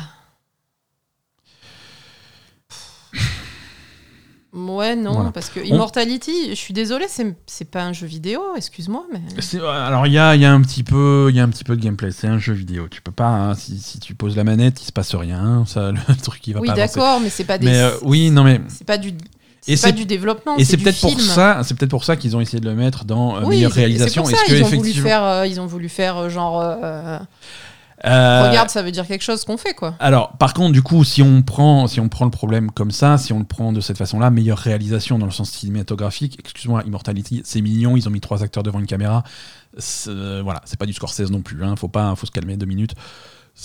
[4.51, 5.31] Ouais, non, Voilà.
[5.31, 9.21] parce que Immortality, je suis désolée, c'est pas un jeu vidéo, excuse-moi, mais.
[9.67, 11.63] Alors il y a, il y a un petit peu, il y a un petit
[11.63, 12.09] peu de gameplay.
[12.11, 12.87] C'est un jeu vidéo.
[12.89, 15.65] Tu peux pas, hein, si, si tu poses la manette, il se passe rien.
[15.67, 16.95] Ça, le truc il va Oui, pas avancer.
[16.99, 17.67] d'accord, mais c'est pas des.
[17.67, 19.09] Mais euh, oui, non mais C'est pas du.
[19.67, 20.57] Et C'est pas c'est- du développement.
[20.57, 23.05] et c'est peut-être pour ça, c'est peut-être pour ça qu'ils ont essayé de le mettre
[23.05, 24.27] dans euh, Oui, meilleure réalisation.
[24.27, 26.59] Est-ce que ils, ont voulu effectivement, faire, euh, ils ont voulu faire euh, genre.
[28.05, 29.95] Euh, Regarde, ça veut dire quelque chose qu'on fait, quoi.
[29.99, 33.17] Alors, par contre, du coup, si on prend, si on prend le problème comme ça,
[33.17, 36.37] si on le prend de cette façon-là, meilleure réalisation dans le sens cinématographique.
[36.39, 37.97] Excuse-moi, Immortality, c'est mignon.
[37.97, 39.23] Ils ont mis trois acteurs devant une caméra.
[40.07, 41.63] Euh, voilà, c'est pas du Scorsese non plus.
[41.63, 42.95] Hein, faut pas, faut se calmer deux minutes.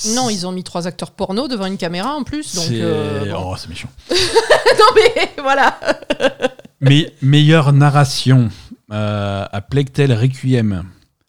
[0.08, 2.64] Non, ils ont mis trois acteurs porno devant une caméra en plus, donc.
[2.64, 3.52] C'est euh, bon.
[3.52, 3.90] oh, c'est méchant.
[4.10, 5.78] non, mais voilà.
[6.80, 8.50] Mais meilleure narration
[8.92, 10.84] euh, à Tale Requiem,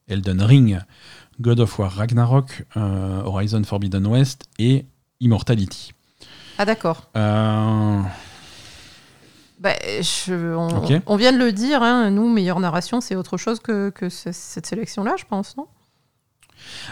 [0.10, 0.80] Elden Ring,
[1.42, 4.86] God of War Ragnarok, euh, Horizon Forbidden West et
[5.20, 5.94] Immortality.
[6.58, 7.04] Ah, d'accord.
[7.18, 8.02] Euh,
[9.60, 9.72] Bah,
[10.02, 10.54] je-
[11.08, 14.32] on, vient de le dire, hein, nous, meilleure narration, c'est autre chose que, que ce-
[14.34, 15.68] cette sélection-là, je pense, non?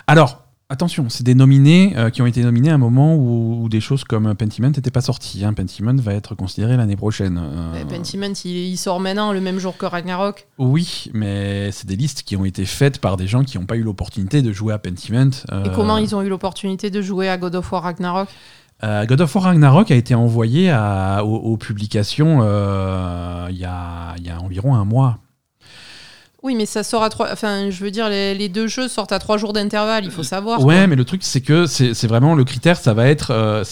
[0.08, 0.43] Alors,
[0.74, 3.80] attention, c'est des nominés euh, qui ont été nominés à un moment où, où des
[3.80, 5.46] choses comme Pentiment n'étaient pas sorties.
[5.46, 5.54] Hein.
[5.54, 7.40] Pentiment va être considéré l'année prochaine.
[7.42, 10.48] Euh, Pentiment, il, il sort maintenant le même jour que Ragnarok.
[10.58, 13.78] oui, mais c'est des listes qui ont été faites par des gens qui n'ont pas
[13.78, 15.30] eu l'opportunité de jouer à Pentiment.
[15.66, 18.28] Et comment ils ont eu l'opportunité de jouer à God of War Ragnarok?
[18.84, 23.64] Euh, God of War Ragnarok a été envoyé à- aux, aux publications euh, il y,
[23.66, 25.20] a, il y a environ un mois.
[26.44, 27.32] Oui, mais ça sort à trois.
[27.32, 30.24] Enfin, je veux dire, les, les deux jeux sortent à trois jours d'intervalle, il faut
[30.24, 30.60] savoir.
[30.64, 30.88] Ouais, quoi.
[30.88, 33.32] mais le truc, c'est que c'est vraiment le critère, ça va être.
[33.32, 33.64] euh,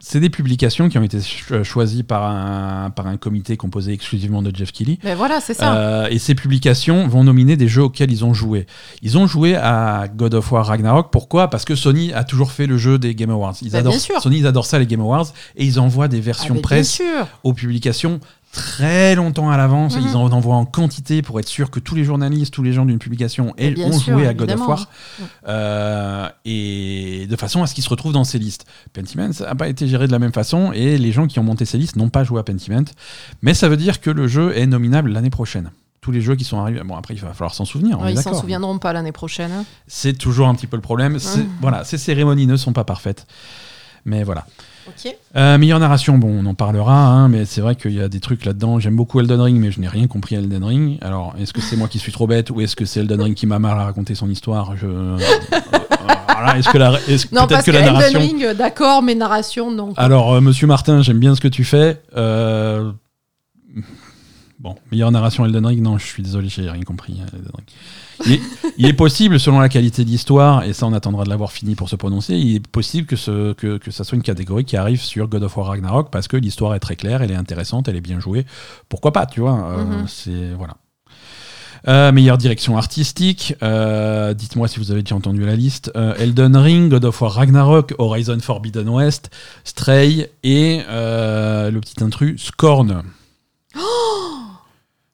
[0.00, 4.42] c'est des publications qui ont été cho- choisies par un, par un comité composé exclusivement
[4.42, 4.98] de Jeff Keighley.
[5.02, 5.74] Mais voilà, c'est ça.
[5.76, 8.66] Euh, et ces publications vont nominer des jeux auxquels ils ont joué.
[9.02, 11.10] Ils ont joué à God of War Ragnarok.
[11.10, 11.50] Pourquoi?
[11.50, 13.56] Parce que Sony a toujours fait le jeu des Game Awards.
[13.60, 14.22] Ils Bah, adorent, bien sûr.
[14.22, 15.26] Sony, ils adorent ça, les Game Awards.
[15.56, 17.02] Et ils envoient des Ah, versions bien presse
[17.42, 18.20] aux publications
[18.52, 19.96] très longtemps à l'avance.
[19.96, 20.02] Mhm.
[20.08, 22.84] Ils en envoient en quantité pour être sûr que tous les journalistes, tous les gens
[22.84, 24.66] d'une publication aient- ont sûr, joué à God of.
[24.66, 24.88] War.
[25.46, 28.64] Euh, et de façon à ce qu'ils se retrouvent dans ces listes.
[28.92, 31.64] Pentiment n'a pas été géré de la même façon et les gens qui ont monté
[31.64, 32.84] ces listes n'ont pas joué à Pentiment.
[33.42, 35.70] Mais ça veut dire que le jeu est nominable l'année prochaine.
[36.00, 36.80] Tous les jeux qui sont arrivés.
[36.84, 38.00] Bon, après, il va falloir s'en souvenir.
[38.00, 39.50] Ouais, ils s'en souviendront pas l'année prochaine.
[39.52, 39.64] hein.
[39.88, 41.14] C'est toujours un petit peu le problème.
[41.14, 41.46] Mhm.
[41.60, 43.26] Voilà, ces cérémonies ne sont pas parfaites.
[44.04, 44.46] Mais voilà.
[45.36, 48.20] Euh, meilleure narration, bon, on en parlera, hein, mais c'est vrai qu'il y a des
[48.20, 48.78] trucs là-dedans.
[48.78, 50.98] J'aime beaucoup Elden Ring, mais je n'ai rien compris à Elden Ring.
[51.02, 53.34] Alors, est-ce que c'est moi qui suis trop bête ou est-ce que c'est Elden Ring
[53.34, 54.76] qui m'a mal raconté son histoire?
[54.76, 54.86] Je...
[54.86, 55.16] euh,
[56.38, 56.90] voilà, est-ce que la,
[57.32, 58.16] Non, parce que que, la Elden.
[58.16, 59.92] Ring, euh, d'accord, mais narration, non.
[59.96, 62.00] Alors, euh, Monsieur Martin, j'aime bien ce que tu fais.
[62.16, 62.92] Euh,
[64.60, 67.14] Bon, meilleure narration Elden Ring, non, je suis désolé, j'ai rien compris.
[67.20, 67.66] à Elden Ring.
[68.26, 68.40] Il est,
[68.76, 71.76] il est possible, selon la qualité de l'histoire, et ça on attendra de l'avoir fini
[71.76, 74.76] pour se prononcer, il est possible que, ce, que, que ça soit une catégorie qui
[74.76, 77.86] arrive sur God of War Ragnarok parce que l'histoire est très claire, elle est intéressante,
[77.86, 78.46] elle est bien jouée.
[78.88, 80.08] Pourquoi pas, tu vois euh, Mhm.
[80.08, 80.74] C'est voilà.
[81.86, 85.92] Euh, meilleure direction artistique, euh, dites-moi si vous avez déjà entendu la liste.
[85.94, 89.30] Euh, Elden Ring, God of War Ragnarok, Horizon Forbidden West,
[89.62, 93.04] Stray et euh, le petit intrus Scorn.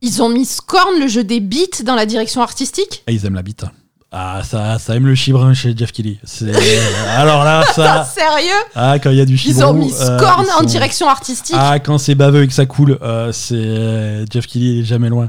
[0.06, 3.34] Ils ont mis Scorn, le jeu des beats, dans la direction artistique Ah, ils aiment
[3.34, 3.64] la bite.
[4.12, 6.20] Ah, ça, ça aime le chibrin chez Jeff Kelly.
[6.22, 6.52] C'est
[7.08, 8.04] alors là, ça.
[8.04, 9.60] Sérieux Ah, quand il y a du chibron.
[9.60, 12.46] Ils ont mis euh, Scorn ils en sont- direction artistique Ah, quand c'est baveux et
[12.46, 15.28] que ça coule, euh, c'est euh, Jeff Kelly il est jamais loin.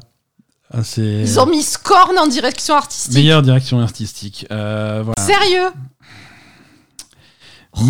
[0.73, 4.45] Ah, c'est Ils ont mis Scorn en direction artistique meilleure direction artistique.
[4.51, 5.25] Euh, voilà.
[5.25, 5.69] Sérieux.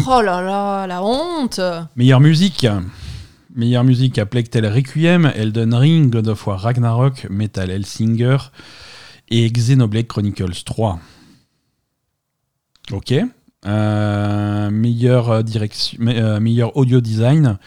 [0.07, 1.59] Oh là là, la honte
[1.95, 2.65] Meilleure musique.
[3.55, 8.37] Meilleure musique à Tale Requiem, Elden Ring, God of War Ragnarok, Metal Hellsinger
[9.29, 10.99] et Xenoblade Chronicles 3.
[12.91, 13.13] Ok.
[13.65, 17.57] Euh, meilleure, euh, direction, euh, meilleur audio design.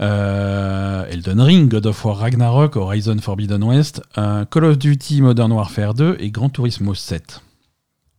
[0.00, 5.94] euh, Elden Ring, God of War Ragnarok, Horizon Forbidden West, Call of Duty Modern Warfare
[5.94, 7.42] 2 et Gran Turismo 7.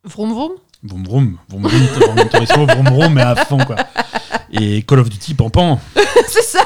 [0.04, 0.52] Vroom vroom?
[0.84, 3.78] Vroom vroom, vroom vroom, Gran Turismo, vroom vroom, mais à fond quoi.
[4.52, 5.80] Et Call of Duty Pampan.
[6.28, 6.60] C'est ça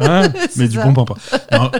[0.00, 0.84] Hein mais du ça.
[0.84, 1.14] bon pampan.
[1.52, 1.70] Non.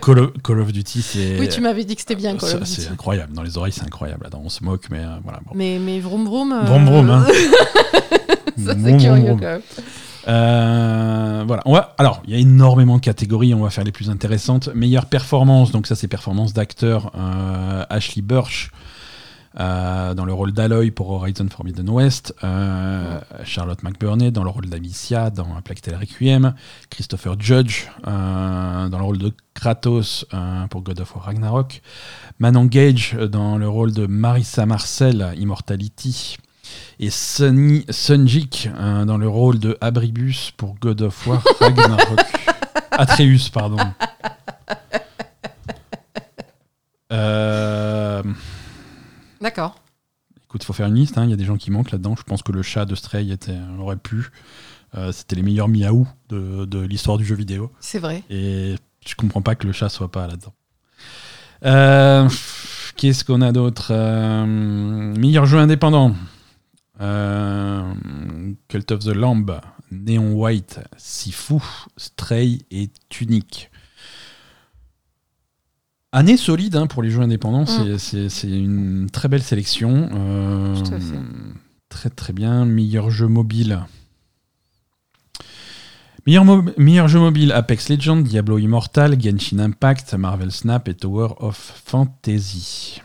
[0.00, 1.36] Call, of, Call of Duty, c'est.
[1.40, 2.80] Oui, tu m'avais dit que c'était bien Call of Duty.
[2.82, 3.32] C'est incroyable.
[3.32, 4.24] Dans les oreilles, c'est incroyable.
[4.26, 5.40] Attends, on se moque, mais euh, voilà.
[5.44, 5.50] Bon.
[5.54, 6.52] Mais, mais vroom vroom.
[6.52, 7.26] euh, Vroom vroom, hein.
[8.64, 9.40] ça, c'est curieux vroom.
[9.40, 9.62] quand même.
[10.28, 11.62] Euh, voilà.
[11.66, 13.52] On va, alors, il y a énormément de catégories.
[13.54, 14.68] On va faire les plus intéressantes.
[14.74, 15.72] Meilleure performance.
[15.72, 17.10] Donc, ça, c'est performance d'acteur.
[17.90, 18.70] Ashley Burch.
[19.58, 24.66] Euh, dans le rôle d'Aloy pour Horizon Forbidden West, euh, Charlotte McBurney dans le rôle
[24.66, 26.54] d'Amicia dans Plague Tale Requiem,
[26.90, 30.26] Christopher Judge euh, dans le rôle de Kratos
[30.70, 31.80] pour God of War Ragnarok,
[32.38, 36.36] Manon Gage dans le rôle de Marissa Marcel, Immortality,
[36.98, 42.20] et Sunny Sunjik dans le rôle de Abribus pour God of War Ragnarok.
[42.90, 43.78] Atreus, pardon.
[47.12, 48.22] Euh,
[49.40, 49.76] D'accord.
[50.44, 52.14] écoute, il faut faire une liste, hein, il y a des gens qui manquent là-dedans.
[52.16, 54.28] Je pense que le chat de Stray était, aurait pu.
[54.96, 57.70] Euh, C'était les meilleurs miaou de, de l'histoire du jeu vidéo.
[57.80, 58.22] C'est vrai.
[58.30, 58.76] Et
[59.06, 60.54] je comprends pas que le chat soit pas là-dedans.
[61.64, 62.28] Euh,
[62.96, 66.14] Qu'est-ce qu'on a d'autre Euh, Meilleur jeu indépendant.
[67.00, 67.92] Euh,
[68.68, 69.60] Cult of the Lamb,
[69.90, 71.56] Neon White, Sifu,
[71.96, 73.70] Stray et Tunic.
[76.16, 77.98] Année solide hein, pour les jeux indépendants, Mm.
[77.98, 80.08] c'est- une très belle sélection.
[80.14, 81.18] Euh, Tout à fait.
[81.90, 82.64] Très très bien.
[82.64, 83.80] Meilleur jeu mobile.
[86.26, 91.28] Meilleur, mo- meilleur jeu mobile Apex Legends, Diablo Immortal, Genshin Impact, Marvel Snap et Tower
[91.38, 93.00] of Fantasy.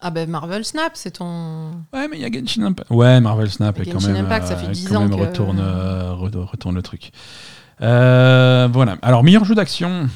[0.00, 1.70] Ah ben Marvel Snap, c'est ton.
[1.92, 2.90] Ouais, mais il y a Genshin Impact.
[2.90, 4.24] Ouais, Marvel Snap est quand Genshin même.
[4.26, 7.12] Impact, ça euh, fait 10 quand ans même que- retourne, euh, re- retourne le truc.
[7.80, 8.96] Euh, voilà.
[9.02, 10.08] Alors, meilleur jeu d'action.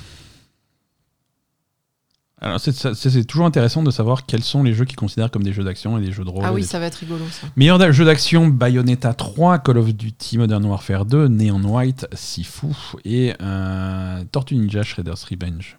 [2.45, 5.63] Alors, c'est- toujours intéressant de savoir quels sont les jeux qu'ils considèrent comme des jeux
[5.63, 6.43] d'action et des jeux de rôle.
[6.45, 7.47] Ah oui, ça va être rigolo ça.
[7.55, 12.67] Meilleur jeu d'action, Bayonetta 3, Call of Duty Modern Warfare 2, Neon White, Sifu
[13.05, 15.79] et euh, Tortue Ninja Shredder's Revenge.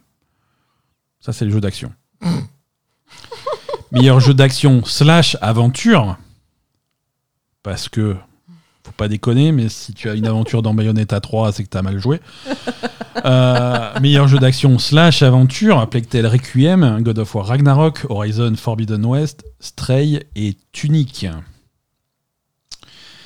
[1.20, 1.92] Ça, c'est le jeu d'action.
[3.92, 6.18] Meilleur jeu d'action slash aventure.
[7.62, 8.16] Parce que
[8.96, 11.82] pas déconner, mais si tu as une aventure dans Bayonetta 3, c'est que tu as
[11.82, 12.20] mal joué.
[13.26, 19.46] Euh, meilleur jeu d'action slash aventure, Tale Requiem, God of War Ragnarok, Horizon Forbidden West,
[19.60, 21.28] Stray et Tunic.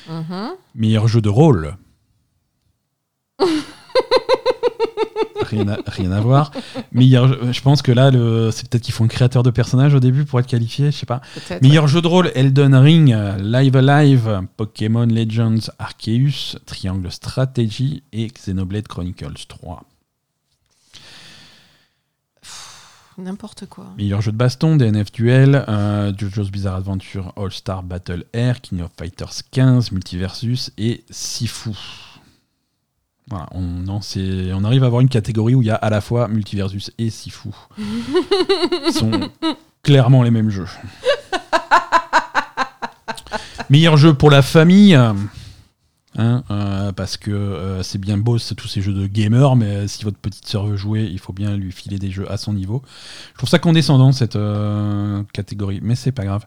[0.09, 0.51] Mhm.
[0.76, 1.78] Meilleur jeu de rôle.
[5.41, 6.51] rien, à, rien à voir.
[6.93, 10.26] Je pense que là, le, c'est peut-être qu'il faut un créateur de personnage au début
[10.26, 11.22] pour être qualifié, je sais pas.
[11.34, 11.62] Peut-être.
[11.62, 18.88] Meilleur jeu de rôle, Elden Ring, Live Alive, Pokémon Legends Arceus, Triangle Strategy et Xenoblade
[18.88, 19.84] Chronicles 3.
[23.18, 23.88] N'importe quoi.
[23.97, 28.82] Meilleur jeu de baston, DNF Duel, euh, JoJo's Bizarre Adventure, All Star Battle Air, King
[28.82, 31.72] of Fighters 15, Multiversus et Sifu.
[33.30, 33.99] Voilà, on, non,
[34.53, 37.09] on arrive à avoir une catégorie où il y a à la fois Multiversus et
[37.09, 37.49] Sifu.
[38.91, 39.30] Sont
[39.84, 40.67] clairement les mêmes jeux.
[43.69, 44.97] Meilleur jeu pour la famille.
[46.18, 49.88] Hein, euh, parce que euh, c'est bien beau tous ces jeux de gamers, mais euh,
[49.88, 52.53] si votre petite sœur veut jouer, il faut bien lui filer des jeux à son
[52.53, 52.82] niveau.
[53.34, 54.38] Je trouve ça condescendant cette
[55.34, 56.45] catégorie, mais c'est pas grave.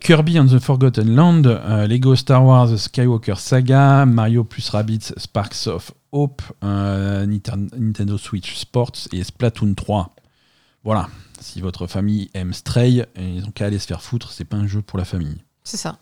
[0.00, 1.42] Kirby and the Forgotten Land,
[1.88, 9.22] Lego Star Wars Skywalker Saga, Mario plus Rabbids Sparks of Hope, Nintendo Switch Sports et
[9.22, 10.14] Splatoon 3.
[10.82, 11.08] Voilà,
[11.40, 14.66] si votre famille aime Stray, ils ont qu'à aller se faire foutre, c'est pas un
[14.66, 15.36] jeu pour la famille.
[15.62, 15.98] C'est ça.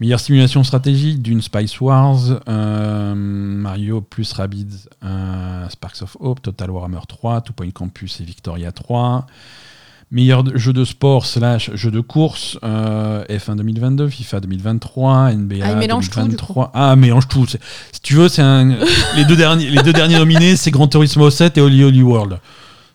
[0.00, 6.70] Meilleure simulation stratégique d'une Spice Wars, euh, Mario plus Rabbids, euh, Sparks of Hope, Total
[6.70, 9.26] Warhammer 3, Two Point Campus et Victoria 3.
[10.10, 15.70] Meilleur jeu de sport slash jeu de course, euh, F1 2022, FIFA 2023, NBA Ah,
[15.72, 16.70] il mélange tout, du 2023.
[16.74, 17.46] ah, mélange tout.
[17.46, 17.60] C'est-
[17.92, 18.42] Si tu veux, c'est
[19.16, 22.38] les, deux derniers, les deux derniers nominés, c'est Gran Turismo 7 et Holy Holy World.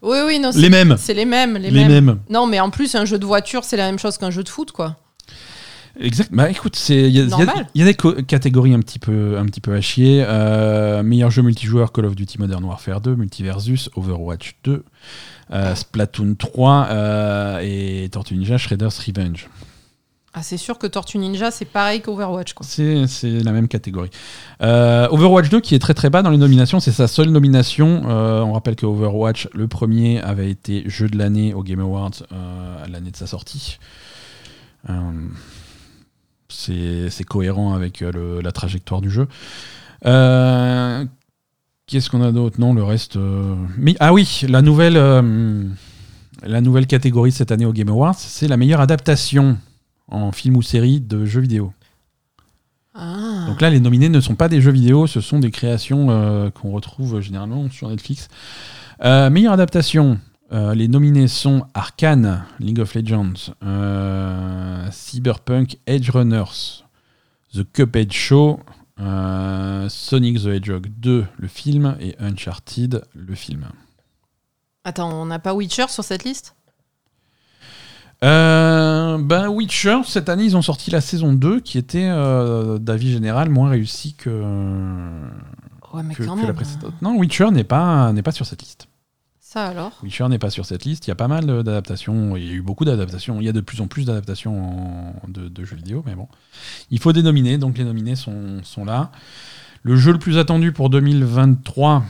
[0.02, 0.50] Oui, oui, non.
[0.56, 0.96] Les mêmes.
[0.98, 1.56] C'est les mêmes.
[1.58, 2.06] Les, Les mêmes.
[2.06, 2.20] mêmes.
[2.32, 4.50] Non, mais en plus, un jeu de voiture, c'est la même chose qu'un jeu de
[4.50, 4.96] foot, quoi.
[6.00, 6.30] Exact.
[6.34, 7.24] Bah écoute, il y, a-
[7.74, 7.94] y y des
[8.26, 10.24] catégories un petit peu un petit peu à chier.
[10.28, 14.84] Euh, meilleur jeu multijoueur Call of Duty Modern Warfare 2, Multiversus, Overwatch 2,
[15.54, 19.48] euh, Splatoon 3 euh, et Tortue Ninja Shredder's Revenge.
[20.38, 22.66] Ah, c'est sûr que Tortue Ninja, c'est pareil qu'Overwatch, quoi.
[22.68, 23.06] C'est
[23.42, 24.10] la même catégorie.
[24.62, 28.04] Euh, Overwatch 2 qui est très très bas dans les nominations, c'est sa seule nomination.
[28.10, 32.12] Euh, on rappelle que Overwatch, le premier, avait été jeu de l'année au Game Awards
[32.34, 33.78] euh, à l'année de sa sortie.
[36.58, 39.28] C'est cohérent avec euh, le- la trajectoire du jeu.
[40.06, 41.06] Euh,
[41.88, 42.60] Qu'est-ce qu'on a d'autre?
[42.60, 43.16] Non, le reste.
[43.16, 45.64] euh, Mais, ah oui, la nouvelle, euh,
[46.44, 49.58] la nouvelle catégorie cette année au Game Awards, c'est la meilleure adaptation
[50.08, 51.74] en film ou série de jeux vidéo.
[52.96, 53.46] Ah.
[53.48, 56.72] Donc là, les nominés ne sont pas des jeux vidéo, ce sont des créations qu'on
[56.72, 58.30] retrouve généralement sur Netflix.
[59.04, 60.18] Meilleure adaptation,
[60.52, 66.84] euh, les nominés sont Arkane, League of Legends, euh, Cyberpunk, Edge Runners,
[67.54, 68.60] The Cuphead Show,
[69.00, 73.66] euh, Sonic the Hedgehog 2, le film, et Uncharted, le film.
[74.84, 76.56] Attends, on n'a pas Witcher sur cette liste?
[78.22, 82.08] Ben Witcher, cette année, ils ont sorti la saison 2 qui était,
[82.80, 84.30] d'avis général, moins réussie que,
[85.94, 86.48] Ouais, mais que, quand que même.
[86.48, 86.94] la précédente.
[87.02, 88.88] Non, Witcher n'est pas, n'est pas sur cette liste.
[89.56, 91.08] Ça Witcher n'est pas sur cette liste.
[91.08, 92.36] Il y a pas mal d'adaptations.
[92.36, 93.40] Il y a eu beaucoup d'adaptations.
[93.40, 96.28] Il y a de plus en plus d'adaptations de, jeux vidéo, mais bon.
[96.92, 99.12] Il faut des nominés, donc les nominés sont, là.
[99.82, 102.04] Le jeu le plus attendu pour 2023,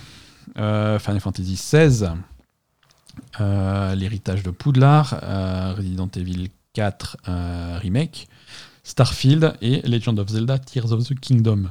[0.58, 2.14] euh, Final Fantasy XVI,
[3.40, 8.28] euh, l'héritage de Poudlard, euh, Resident Evil 4 euh, Remake,
[8.84, 11.70] Starfield et Legend of Zelda Tears of the Kingdom.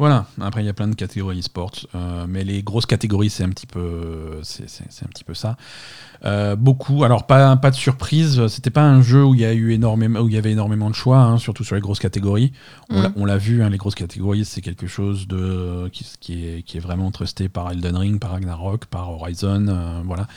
[0.00, 3.44] Voilà, après il y a plein de catégories sports, euh, mais les grosses catégories c'est
[3.44, 5.58] un petit peu, c'est, c'est- c'est un petit peu ça.
[6.24, 9.52] Euh, beaucoup, alors pas, pas de surprise, c'était pas un jeu où il y a
[9.52, 12.50] eu énormément, où il y avait énormément de choix, hein, surtout sur les grosses catégories.
[12.88, 13.12] On, l'a, Mm.
[13.16, 16.78] on l'a vu, hein, les grosses catégories c'est quelque chose de qui, qui est, qui
[16.78, 20.28] est vraiment trusté par Elden Ring, par Ragnarok, par Horizon, euh, voilà.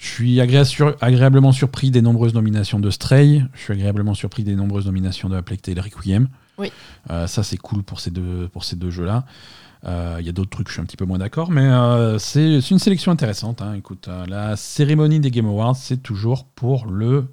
[0.00, 4.42] Je suis agré- sur- agréablement surpris des nombreuses nominations de Stray, je suis agréablement surpris
[4.42, 6.26] des nombreuses nominations de A Plague Tale Requiem.
[6.58, 6.72] Oui.
[7.10, 9.24] Euh, ça, c'est cool pour ces deux, pour ces deux jeux-là.
[9.84, 12.18] Euh, Il y a d'autres trucs, je suis un petit peu moins d'accord, mais euh,
[12.18, 13.60] c'est une sélection intéressante.
[13.60, 13.74] hein.
[13.74, 17.26] Écoute, la cérémonie des Game Awards, c'est toujours pour le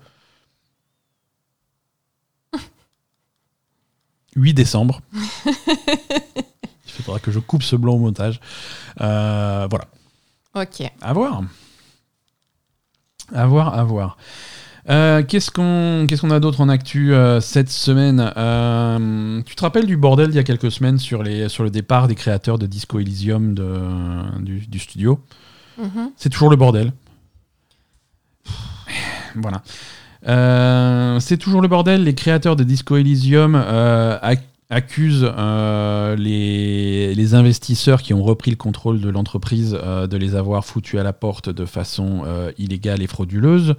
[4.35, 5.01] 8 décembre.
[6.93, 8.39] Il faudra que je coupe ce blanc au montage.
[9.01, 9.85] Euh, voilà.
[10.55, 10.83] Ok.
[11.01, 11.41] À voir.
[13.33, 14.17] À voir, à voir.
[14.89, 18.31] Euh, Qu'est-ce qu'on qu'est-ce qu'on a d'autre en actu euh, cette semaine?
[18.35, 21.69] Euh, Tu te rappelles du bordel il y a quelques semaines sur, les, sur le
[21.69, 23.79] départ des créateurs de Disco Elysium de,
[24.39, 25.19] du, du studio?
[25.77, 26.11] Mhm.
[26.17, 26.91] C'est toujours le bordel.
[29.35, 29.61] Voilà.
[31.19, 32.03] C'est toujours le bordel.
[32.03, 35.31] Les créateurs de Disco Elysium ac- accusent
[36.17, 41.03] les, les investisseurs qui ont repris le contrôle de l'entreprise de les avoir foutus à
[41.03, 42.23] la porte de façon
[42.57, 43.75] illégale et frauduleuse.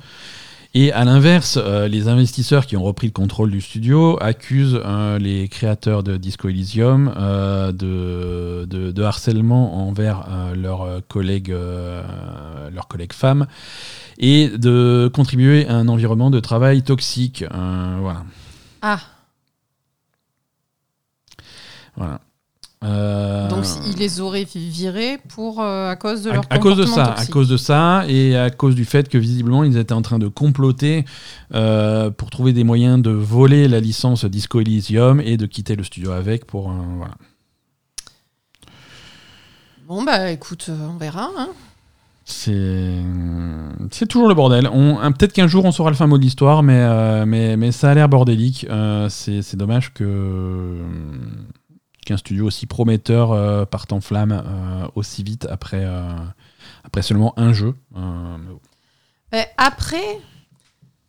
[0.74, 5.18] Et à l'inverse, euh, les investisseurs qui ont repris le contrôle du studio accusent euh,
[5.18, 10.24] les créateurs de Disco Elysium euh, de, de- de harcèlement envers
[10.56, 11.54] leurs collègues,
[12.72, 13.46] leurs collègues femmes
[14.18, 17.44] et de contribuer à un environnement de travail toxique.
[17.50, 18.24] Voilà.
[18.80, 19.00] Ah,
[21.96, 22.20] voilà.
[22.84, 26.76] Euh, donc il les aurait virés pour, euh, à cause de à, leur à cause
[26.76, 29.92] de ça, à cause de ça, et à cause du fait que visiblement ils étaient
[29.92, 31.04] en train de comploter
[31.54, 35.84] euh, pour trouver des moyens de voler la licence Disco Elysium et de quitter le
[35.84, 37.14] studio avec pour voilà.
[39.86, 41.30] Bon, bah écoute, on verra.
[41.36, 41.50] hein.
[42.24, 42.94] C'est
[43.90, 44.68] c'est toujours le bordel.
[45.18, 47.94] Peut-être qu'un jour on saura le fin mot de l'histoire, mais, mais, mais ça a
[47.94, 48.66] l'air bordélique.
[49.08, 50.78] C'est c'est dommage que
[52.04, 56.02] qu'un studio aussi prometteur euh, parte en flamme euh, aussi vite après, euh,
[56.84, 57.74] après seulement un jeu.
[57.96, 58.36] Euh.
[59.30, 60.18] Ben, après,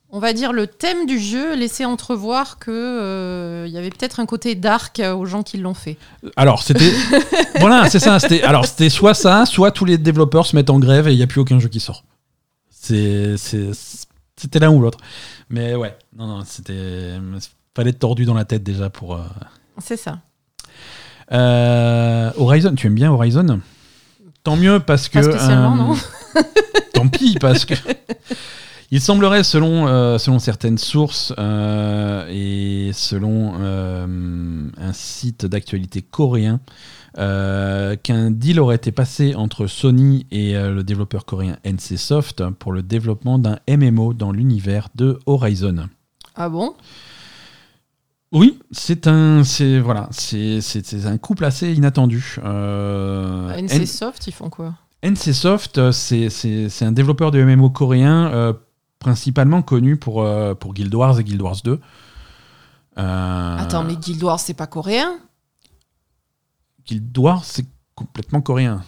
[0.09, 4.25] on va dire le thème du jeu laissait entrevoir que il y avait peut-être un
[4.25, 5.97] côté dark aux gens qui l'ont fait.
[6.35, 6.91] Alors c'était
[7.59, 8.19] voilà c'est ça.
[8.19, 11.17] C'était alors c'était soit ça, soit tous les développeurs se mettent en grève et il
[11.17, 12.03] n'y a plus aucun jeu qui sort.
[12.69, 13.71] C'est c'est-
[14.35, 14.99] c'était l'un ou l'autre.
[15.49, 17.17] Mais ouais non non c'était
[17.75, 19.19] fallait être tordu dans la tête déjà pour.
[19.79, 20.19] C'est ça.
[21.31, 23.61] Euh, Horizon, tu aimes bien Horizon?
[24.43, 25.19] Tant mieux parce que.
[25.19, 25.95] Pas spécialement, euh, non
[26.93, 27.75] Tant pis parce que.
[28.93, 36.59] Il semblerait, selon, euh, selon certaines sources euh, et selon euh, un site d'actualité coréen,
[37.15, 43.39] qu'un deal aurait été passé entre Sony et le développeur coréen NCSoft pour le développement
[43.39, 45.89] d'un MMO dans l'univers de Horizon.
[46.35, 46.75] Ah bon?
[48.33, 50.59] Oui, c'est un, c'est voilà, c'est
[51.05, 52.35] un couple assez inattendu.
[52.43, 54.73] Euh, N- NC Soft, ils font quoi?
[55.03, 58.53] NCSoft, euh, c'est un développeur de MMO coréen, euh,
[58.99, 61.79] principalement connu pour, euh, pour Guild Wars et Guild Wars 2.
[62.97, 65.19] Euh, Attends, mais Guild Wars, c'est pas coréen?
[66.85, 67.65] Guild Wars, c'est
[67.95, 68.81] complètement coréen.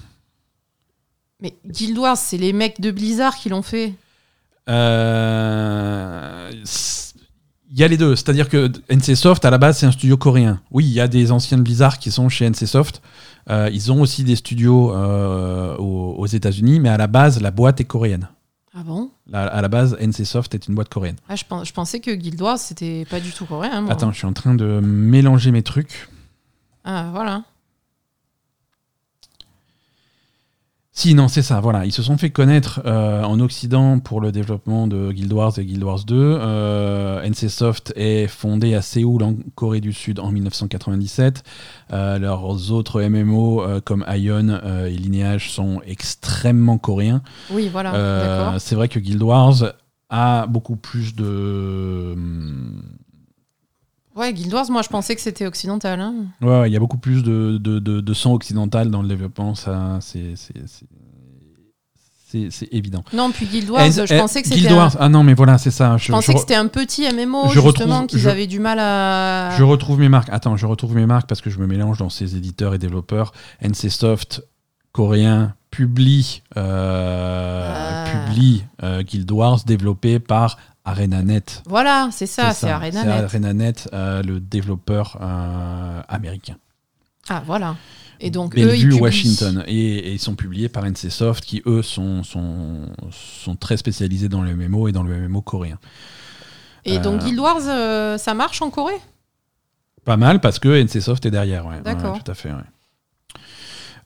[1.41, 3.93] Mais Guild Wars, c'est les mecs de Blizzard qui l'ont fait.
[4.69, 6.49] Euh,
[7.77, 10.61] Il y a les deux, c'est-à-dire que NCSoft, à la base, c'est un studio coréen.
[10.71, 13.01] Oui, il y a des anciens de Blizzard qui sont chez NCSoft.
[13.49, 17.51] Euh, ils ont aussi des studios euh, aux, aux États-Unis, mais à la base, la
[17.51, 18.29] boîte est coréenne.
[18.73, 19.09] Ah bon?
[19.27, 21.17] La- à la base, NCSoft est une boîte coréenne.
[21.27, 23.81] ah, je, pen- je pensais que Guild Wars, c'était pas du tout coréen.
[23.81, 23.91] moi.
[23.91, 26.07] Attends, je suis en train de mélanger mes trucs.
[26.85, 27.43] Ah, voilà.
[30.97, 31.85] Si, non, c'est ça, voilà.
[31.85, 35.65] Ils se sont fait connaître euh, en Occident pour le développement de Guild Wars et
[35.65, 36.15] Guild Wars 2.
[36.15, 41.43] Euh, NCSoft est fondé à Séoul, en Corée du Sud, en 1997.
[41.91, 47.21] Euh, leurs autres MMO, euh, comme Ion et Lineage, sont extrêmement coréens.
[47.51, 47.93] Oui, voilà.
[47.93, 49.73] Euh, c'est vrai que Guild Wars
[50.09, 52.13] a beaucoup plus de...
[52.15, 52.81] hum,
[54.15, 55.99] Ouais, Guild Wars, moi, je pensais que c'était occidental.
[55.99, 56.13] hein.
[56.41, 59.07] Ouais, ouais, il y a beaucoup plus de, de, de, de sang occidental dans le
[59.09, 60.35] développement, ça, c'est...
[62.71, 63.03] évident.
[63.13, 65.33] Non, puis Guild Wars, je eh, pensais que c'était Guild un- Wars, ah non, mais
[65.33, 65.95] voilà, c'est ça.
[65.97, 68.77] Je, Je pensais je que c'était un petit MMO, je justement, qu'ils avaient du mal
[68.79, 69.55] à...
[69.57, 70.29] je retrouve mes marques.
[70.31, 73.31] Attends, je retrouve mes marques parce que je me mélange dans ces éditeurs et développeurs.
[73.61, 74.43] NCSoft,
[74.91, 78.25] coréen, publie, euh, Ah.
[78.27, 81.63] publie euh, Guild Wars, développé par ArenaNet.
[81.67, 83.03] Voilà, c'est ça, c'est ArenaNet.
[83.03, 86.55] C'est ArenaNet, euh, le développeur euh, américain.
[87.29, 87.75] Ah, voilà.
[88.21, 88.93] Et donc, eux, ils.
[88.93, 89.63] Washington.
[89.67, 94.41] Et, et ils sont publiés par NCSoft, qui eux sont, sont, sont très spécialisés dans
[94.41, 95.77] le MMO et dans le MMO coréen.
[96.85, 98.93] Et donc, Euh, Guild Wars, euh, ça marche en Corée?
[100.05, 101.65] Pas mal parce que NCSoft est derrière.
[101.65, 101.81] Ouais.
[101.83, 102.13] D'accord.
[102.13, 102.49] Ouais, tout à fait.
[102.51, 102.69] ouais.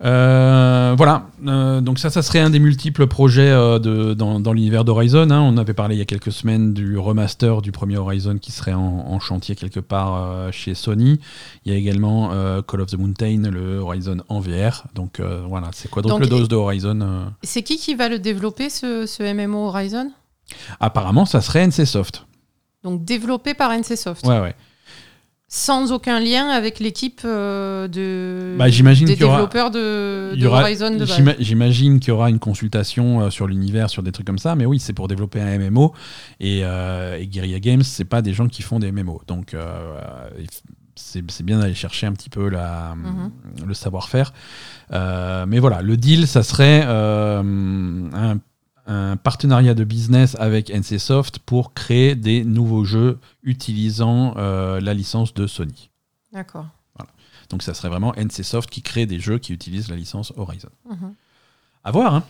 [0.02, 4.54] Euh, voilà, Euh, donc ça, ça serait un des multiples projets euh, de, dans, dans
[4.54, 5.30] l'univers d'Horizon.
[5.32, 5.42] hein.
[5.42, 8.74] On avait parlé il y a quelques semaines du remaster du premier Horizon qui serait
[8.74, 11.20] en, en chantier quelque part chez Sony.
[11.66, 12.30] Il y a également
[12.68, 14.86] Call of the Mountain, le Horizon en VR.
[14.96, 17.32] Donc voilà, c'est quoi donc Donc, le dose de Horizon.
[17.44, 20.12] C'est qui qui va le développer, ce, ce MMO Horizon?
[20.80, 22.26] Apparemment, ça serait NCSoft.
[22.84, 24.26] Donc, développé par NCSoft.
[24.26, 24.56] Ouais, ouais.
[25.52, 28.56] Sans aucun lien avec l'équipe euh, de...
[28.56, 31.36] Bah, j'imagine des développeurs de, aura- Horizon de base.
[31.40, 34.68] J'imagine qu'il y aura une consultation euh, sur l'univers, sur des trucs comme ça, mais
[34.68, 35.92] oui, c'est pour développer un MMO.
[36.40, 39.22] Et, euh, et Guerrilla Games, c'est pas des gens qui font des MMO.
[39.28, 40.00] Donc, euh,
[40.96, 43.32] c'est c'est bien d'aller chercher un petit peu la, Mhm.
[43.68, 44.34] le savoir-faire.
[44.92, 48.38] Euh, mais voilà, le deal, ça serait un,
[48.90, 55.34] un partenariat de business avec NCSoft pour créer des nouveaux jeux utilisant euh, la licence
[55.34, 55.90] de Sony.
[56.34, 56.66] D'accord.
[57.50, 60.70] Donc ça serait vraiment NCSoft qui crée des jeux qui utilisent la licence Horizon.
[60.90, 61.14] Mhm.
[61.84, 62.14] À voir.
[62.16, 62.24] hein.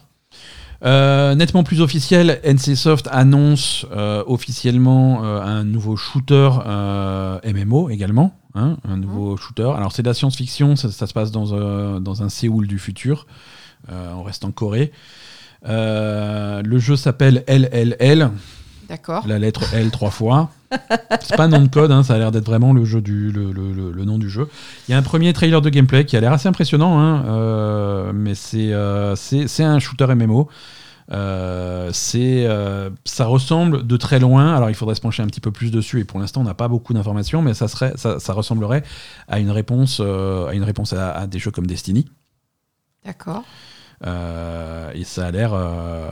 [0.86, 6.50] Euh, nettement plus officiel, NCSoft annonce euh, officiellement un nouveau shooter
[7.44, 8.34] MMO également.
[8.56, 9.72] hein, un nouveau shooter.
[9.76, 12.80] Alors c'est de la science-fiction, ça, ça se passe dans, un- dans un Séoul du
[12.80, 13.28] futur.
[13.90, 14.92] On reste en Corée.
[15.68, 18.32] Euh, le jeu s'appelle LLL,
[18.88, 19.28] D'accord.
[19.28, 20.50] la lettre L trois fois.
[21.22, 23.32] C'est pas un nom de code, hein, ça a l'air d'être vraiment le, jeu du,
[23.32, 24.48] le, le- le- le nom du jeu.
[24.88, 28.12] Il y a un premier trailer de gameplay qui a l'air assez impressionnant, hein, euh,
[28.14, 30.48] mais c'est euh, c'est un shooter MMO.
[31.12, 34.54] Euh, c'est euh, ça ressemble de très loin.
[34.56, 36.54] Alors il faudrait se pencher un petit peu plus dessus et pour l'instant on n'a
[36.54, 38.84] pas beaucoup d'informations, mais ça serait ça, ça ressemblerait
[39.28, 42.06] à une réponse euh, à une réponse à, à des jeux comme Destiny.
[43.04, 43.44] D'accord.
[44.06, 45.54] Euh, et ça a l'air.
[45.54, 46.10] euh,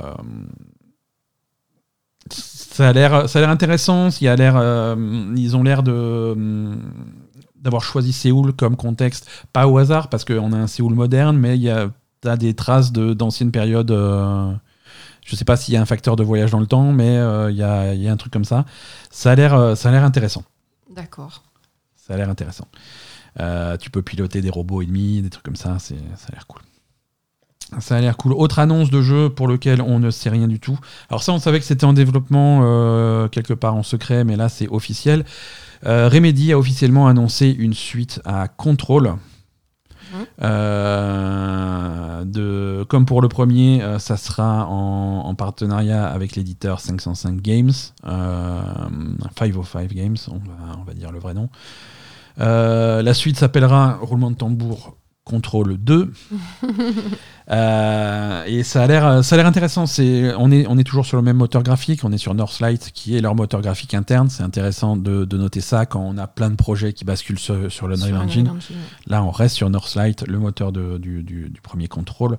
[2.30, 4.10] ça a l'air, ça a l'air intéressant.
[4.22, 6.36] Il a l'air, euh, ils ont l'air de
[7.56, 11.58] d'avoir choisi Séoul comme contexte, pas au hasard parce qu'on a un Séoul moderne, mais
[11.58, 11.90] il y a
[12.22, 13.92] t'as des traces de d'anciennes périodes.
[13.92, 14.52] euh,
[15.26, 17.16] je sais pas s'il y a un facteur de voyage dans le temps, mais
[17.52, 18.66] il y, a, y a un truc comme ça.
[19.12, 20.44] Ça a l'air, ça a l'air intéressant.
[20.90, 21.44] D'accord.
[21.96, 22.68] Ça a l'air intéressant.
[23.80, 26.62] Tu peux piloter des robots ennemis, des trucs comme ça, c'est, ça a l'air cool.
[27.80, 28.34] Ça a l'air cool.
[28.34, 30.80] Autre annonce de jeu pour lequel on ne sait rien du tout.
[31.10, 34.48] Alors ça, on savait que c'était en développement euh, quelque part en secret, mais là,
[34.48, 35.26] c'est officiel.
[35.86, 39.16] Euh, Remedy a officiellement annoncé une suite à Control.
[40.14, 40.26] Mhm.
[40.44, 47.74] Euh, de, comme pour le premier, ça sera en, en partenariat avec l'éditeur 505 Games,
[48.06, 48.62] euh,
[49.38, 51.50] 505 Games, on va, on va dire le vrai nom.
[52.38, 54.96] La suite s'appellera roulement de tambour
[55.28, 56.12] Control 2.
[57.50, 59.86] Euh, et ça a l'air, ça a l'air intéressant.
[59.86, 62.02] C'est, on est, on est toujours sur le même moteur graphique.
[62.04, 64.30] On est sur Northlight, qui est leur moteur graphique interne.
[64.30, 67.72] C'est intéressant de, de noter ça quand on a plein de projets qui basculent sur,
[67.72, 68.50] sur le Sur Unreal un Engine.
[68.50, 68.76] Engine.
[69.08, 72.38] Là, on reste sur Northlight, le moteur de- du, du- du premier contrôle.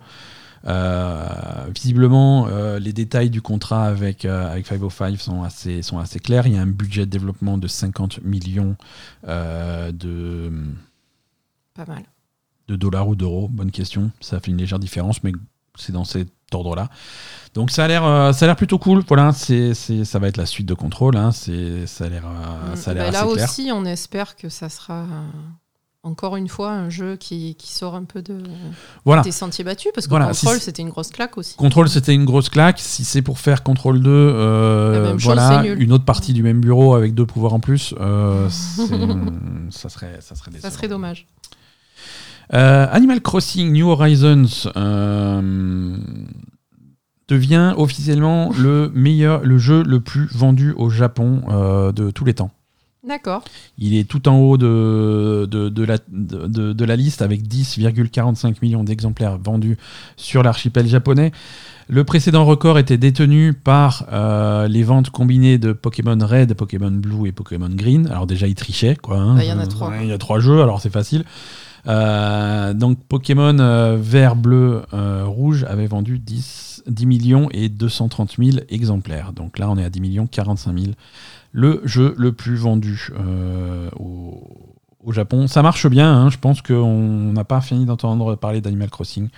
[0.67, 1.27] Euh,
[1.75, 6.47] visiblement, euh, les détails du contrat avec, euh, avec 505 sont assez, sont assez clairs.
[6.47, 8.77] Il y a un budget de développement de 50 millions
[9.27, 10.53] de,
[11.75, 12.03] Pas mal.
[12.69, 13.49] De dollars ou d'euros.
[13.51, 14.11] Bonne question.
[14.21, 15.33] Ça fait une légère différence, mais
[15.77, 16.89] c'est dans cet ordre-là.
[17.55, 19.03] Donc ça a l'air, euh, ça a l'air plutôt cool.
[19.09, 21.17] Voilà, c'est, ça va être la suite de contrôle.
[21.17, 21.33] hein.
[21.33, 23.45] C'est, ça a l'air, euh, ça a l'air Bah, assez là clair.
[23.49, 25.05] aussi, on espère que ça sera euh,
[26.03, 28.39] encore une fois un jeu qui, qui sort un peu de,
[29.05, 29.23] Voilà.
[29.23, 31.55] des sentiers battus, parce que Voilà, Control, si- c'était une grosse claque aussi.
[31.57, 32.79] Control, c'était une grosse claque.
[32.81, 36.43] Si c'est pour faire Control 2, euh, La même chose, voilà, une autre partie du
[36.43, 37.95] même bureau avec deux pouvoirs en plus,
[39.71, 40.71] ça serait, ça serait Ça décevant.
[40.75, 41.27] serait dommage.
[42.55, 45.97] Euh, Animal Crossing New Horizons euh,
[47.29, 52.35] devient officiellement le meilleur, le jeu le plus vendu au Japon euh, de tous les
[52.35, 52.51] temps.
[53.07, 53.45] D'accord.
[53.79, 58.83] Il est tout en haut de, de, de la, de, la liste avec 10,45 millions
[58.85, 59.79] d'exemplaires vendus
[60.17, 61.33] sur l'archipel japonais.
[61.89, 67.29] Le précédent record était détenu par euh, les ventes combinées de Pokémon Red, Pokémon Blue
[67.29, 68.09] et Pokémon Green.
[68.09, 69.17] Alors déjà, ils trichaient, quoi.
[69.17, 69.37] hein.
[69.37, 69.89] Bah, il y en a trois.
[69.91, 71.25] Ouais, Il y a trois jeux, alors c'est facile.
[71.89, 78.37] Euh, donc Pokémon euh, vert, bleu, euh, rouge avait vendu 10, 10 millions et 230
[78.39, 79.33] 000 exemplaires.
[79.33, 80.93] Donc là, on est à 10 millions 45 000
[81.53, 83.09] le jeu le plus vendu
[83.99, 84.43] au,
[85.11, 85.47] Japon.
[85.47, 89.29] Ça marche bien, hein, je pense qu'on n'a pas fini d'entendre parler d'Animal Crossing.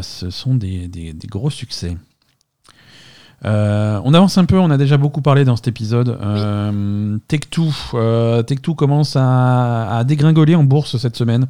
[0.00, 1.98] Ce sont des, des- des gros succès.
[3.44, 6.18] Euh, on avance un peu, on a déjà beaucoup parlé dans cet épisode.
[6.20, 11.46] Euh, Tech2, euh, Tech2 commence à, à dégringoler en bourse cette semaine.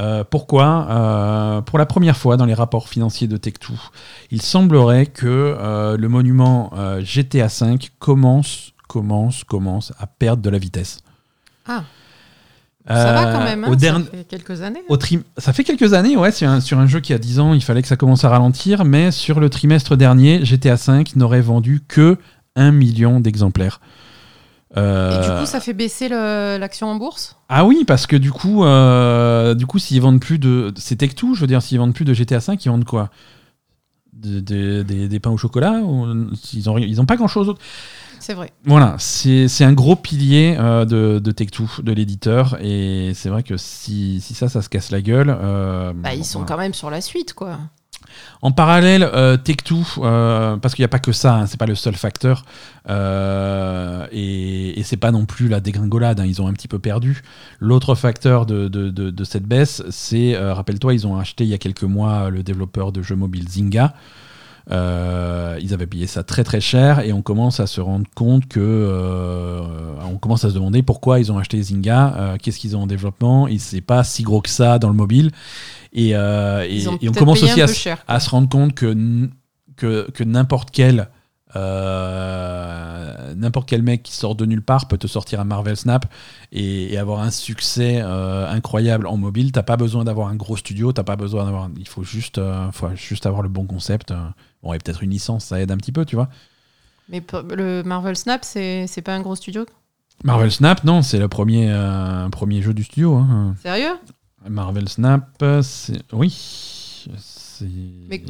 [0.00, 1.62] Euh, pourquoi?
[1.66, 3.72] Pour la première fois dans les rapports financiers de Tech2,
[4.30, 11.00] il semblerait que le monument GTA V commence, commence, commence à perdre de la vitesse.
[11.66, 11.84] Ah,
[12.86, 13.64] ça va Euh, quand même.
[13.64, 14.80] hein, au ça fait quelques années.
[14.80, 14.86] hein.
[14.88, 14.98] au
[15.38, 17.62] Ça fait quelques années, ouais, sur un, sur un jeu qui a 10 ans, il
[17.62, 21.82] fallait que ça commence à ralentir, mais sur le trimestre dernier, GTA V n'aurait vendu
[21.88, 22.18] que
[22.56, 23.80] 1 million d'exemplaires.
[24.76, 27.36] Et Euh, du coup, ça fait baisser l'action en bourse?
[27.48, 31.34] Ah oui, parce que du coup, euh, du coup, s'ils vendent plus de, c'est Tech2,
[31.34, 33.08] je veux dire, s'ils vendent plus de GTA V, ils vendent quoi?
[34.12, 36.06] De- de- des, des pains au chocolat ou,
[36.54, 37.60] Ils ont, rien- ils ont pas grand chose d'autre.
[38.26, 38.50] C'est vrai.
[38.64, 43.58] Voilà, c'est un gros pilier euh, de, de Tech2, de l'éditeur, et c'est vrai que
[43.58, 45.28] si, si ça, ça se casse la gueule.
[45.28, 46.54] euh, Bah, ils sont voilà.
[46.54, 47.58] quand même sur la suite, quoi.
[48.40, 51.66] En parallèle, euh, Tech2, euh, parce qu'il n'y a pas que ça, hein, c'est pas
[51.66, 52.46] le seul facteur,
[52.88, 56.78] euh, et, et c'est pas non plus la dégringolade, hein, ils ont un petit peu
[56.78, 57.20] perdu.
[57.60, 61.54] L'autre facteur de, de- de- de cette baisse, c'est, rappelle-toi, ils ont acheté il y
[61.54, 63.92] a quelques mois le développeur de jeux mobiles Zynga.
[64.70, 68.48] Euh, ils avaient payé ça très très cher et on commence à se rendre compte
[68.48, 69.60] que euh,
[70.10, 72.86] on commence à se demander pourquoi ils ont acheté Zynga, euh, qu'est-ce qu'ils ont en
[72.86, 75.32] développement, c'est pas si gros que ça dans le mobile.
[75.92, 77.66] Et, et, on commence aussi à,
[78.08, 79.28] à, se rendre compte que,
[79.76, 81.08] que, que n'importe quel
[81.56, 82.93] euh,
[83.36, 86.06] n'importe quel mec qui sort de nulle part peut te sortir un Marvel Snap
[86.52, 89.52] et, avoir un succès euh, incroyable en mobile.
[89.52, 91.68] T'as pas besoin d'avoir un gros studio, t'as pas besoin d'avoir.
[91.76, 94.12] Il faut juste, euh, faut juste avoir le bon concept.
[94.62, 96.28] Bon, et peut-être une licence, ça aide un petit peu, tu vois.
[97.08, 97.22] Mais
[97.54, 99.66] le Marvel Snap, c'est pas un gros studio?
[100.22, 101.74] Marvel Snap, non, c'est le premier,
[102.30, 103.16] premier jeu du studio.
[103.16, 103.56] Hein.
[103.62, 103.96] Sérieux?
[104.48, 106.02] Marvel Snap, c'est.
[106.12, 107.06] Oui.
[108.08, 108.22] Mais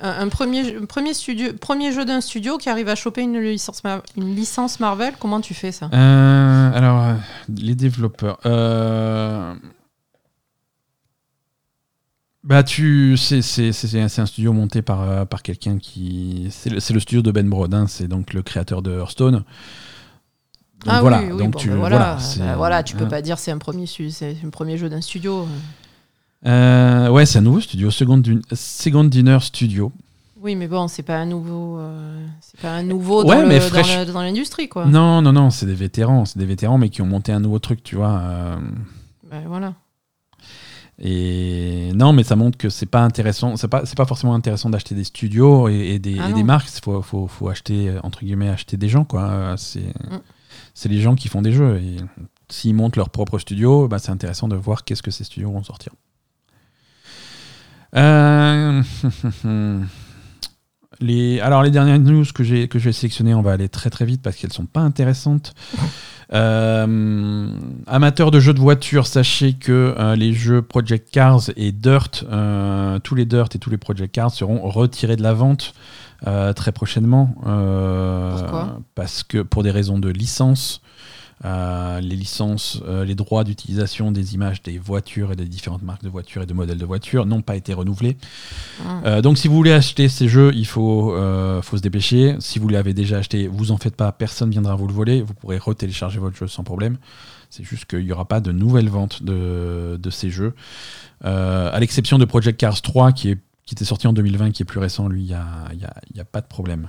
[0.00, 3.82] un premier, premier, studio, premier jeu d'un studio qui arrive à choper une licence,
[4.16, 5.90] une licence Marvel, comment tu fais ça?
[5.92, 7.14] Euh, Alors, euh,
[7.56, 8.38] les développeurs.
[8.46, 9.54] Euh,
[12.44, 13.40] bah, tu, c'est,
[14.00, 16.48] un studio monté par, par quelqu'un qui.
[16.50, 19.44] C'est le, le, studio de Ben Brodin, c'est donc le créateur de Hearthstone.
[20.86, 23.08] ah voilà, oui, donc tu, ben voilà, ben voilà, tu peux hein.
[23.08, 25.46] pas dire c'est un premier, c'est un premier jeu d'un studio.
[26.46, 28.22] Euh, ouais, c'est un nouveau studio, Second,
[28.52, 29.92] Second Dinner Studio.
[30.40, 34.22] Oui, mais bon, c'est pas un nouveau, euh, c'est pas un nouveau dans, le, dans,
[34.22, 34.86] l'industrie, quoi.
[34.86, 37.58] Non, non, non, c'est des vétérans, c'est des vétérans, mais qui ont monté un nouveau
[37.58, 38.20] truc, tu vois.
[38.22, 38.56] Euh.
[39.28, 39.74] Ben, voilà.
[41.00, 44.70] Et non, mais ça montre que c'est pas intéressant, c'est pas, c'est pas forcément intéressant
[44.70, 46.68] d'acheter des studios et, des, ah des, marques.
[46.72, 49.54] Il faut, faut, faut, acheter entre guillemets acheter des gens, quoi.
[49.56, 50.20] C'est, mm.
[50.74, 51.96] c'est les gens qui font des jeux et
[52.48, 55.62] s'ils montent leur propre studio, bah, c'est intéressant de voir qu'est-ce que ces studios vont
[55.62, 55.92] sortir.
[57.96, 58.82] Euh,
[61.00, 64.22] les, alors les dernières news que j'ai que sélectionner, on va aller très très vite
[64.22, 65.54] parce qu'elles sont pas intéressantes.
[66.34, 67.50] Euh,
[67.86, 72.22] amateurs de jeux de voiture, sachez que euh, les jeux Project Cars et Dirt,
[73.02, 75.72] tous les Dirt et tous les Project Cars seront retirés de la vente
[76.22, 77.32] très prochainement.
[77.38, 78.80] Pourquoi?
[78.94, 80.82] Parce que pour des raisons de licence.
[81.44, 86.02] Euh, les licences, euh, les droits d'utilisation des images des voitures et des différentes marques
[86.02, 88.16] de voitures et de modèles de voitures n'ont pas été renouvelés.
[88.84, 89.00] Ah.
[89.04, 91.14] Euh, donc si vous voulez acheter ces jeux, il faut,
[91.62, 92.36] faut se dépêcher.
[92.40, 95.22] Si vous l'avez déjà acheté, vous en faites pas, personne viendra vous le voler.
[95.22, 96.98] Vous pourrez retélécharger votre jeu sans problème.
[97.50, 100.54] C'est juste qu'il n'y aura pas de nouvelles ventes de, de ces jeux.
[101.22, 104.64] à l'exception de Project Cars 3 qui est qui était sorti en 2020, qui est
[104.64, 106.88] plus récent, lui, il n'y a, y a, y a, pas de problème.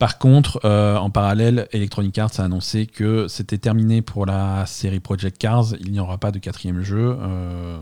[0.00, 4.98] Par contre, euh, en parallèle, Electronic Arts a annoncé que c'était terminé pour la série
[4.98, 5.74] Project Cars.
[5.78, 7.18] Il n'y aura pas de quatrième jeu.
[7.20, 7.78] Euh.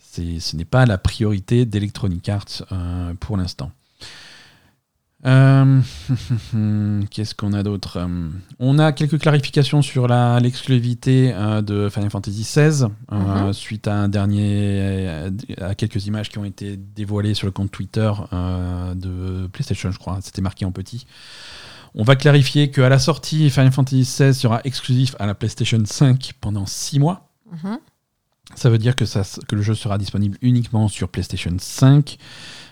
[0.00, 3.70] Ce n'est pas la priorité d'Electronic Arts euh, pour l'instant.
[5.26, 5.80] Euh,
[7.10, 8.28] qu'est-ce qu'on a d'autre euh,
[8.60, 13.52] On a quelques clarifications sur l'exclusivité euh, de Final Fantasy XVI mhm.
[13.52, 15.28] suite à un dernier,
[15.60, 20.18] à quelques images qui ont été dévoilées sur le compte Twitter de PlayStation, je crois.
[20.22, 21.06] C'était marqué en petit.
[21.94, 26.34] On va clarifier qu'à la sortie, Final Fantasy XVI sera exclusif à la PlayStation 5
[26.40, 27.30] pendant 6 mois.
[27.50, 27.78] Mhm.
[28.54, 32.18] Ça veut dire que, ça, que le jeu sera disponible uniquement sur PlayStation 5.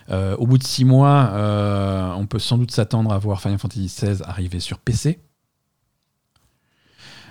[0.09, 3.59] Euh, au bout de six mois, euh, on peut sans doute s'attendre à voir Final
[3.59, 5.19] Fantasy XVI arriver sur PC.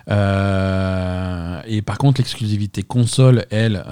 [0.08, 3.84] Euh, et par contre, l'exclusivité console, elle,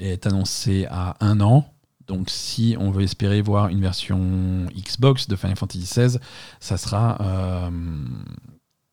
[0.00, 1.70] est annoncée à un an.
[2.06, 6.18] Donc, si on veut espérer voir une version Xbox de Final Fantasy XVI,
[6.60, 7.70] ça sera.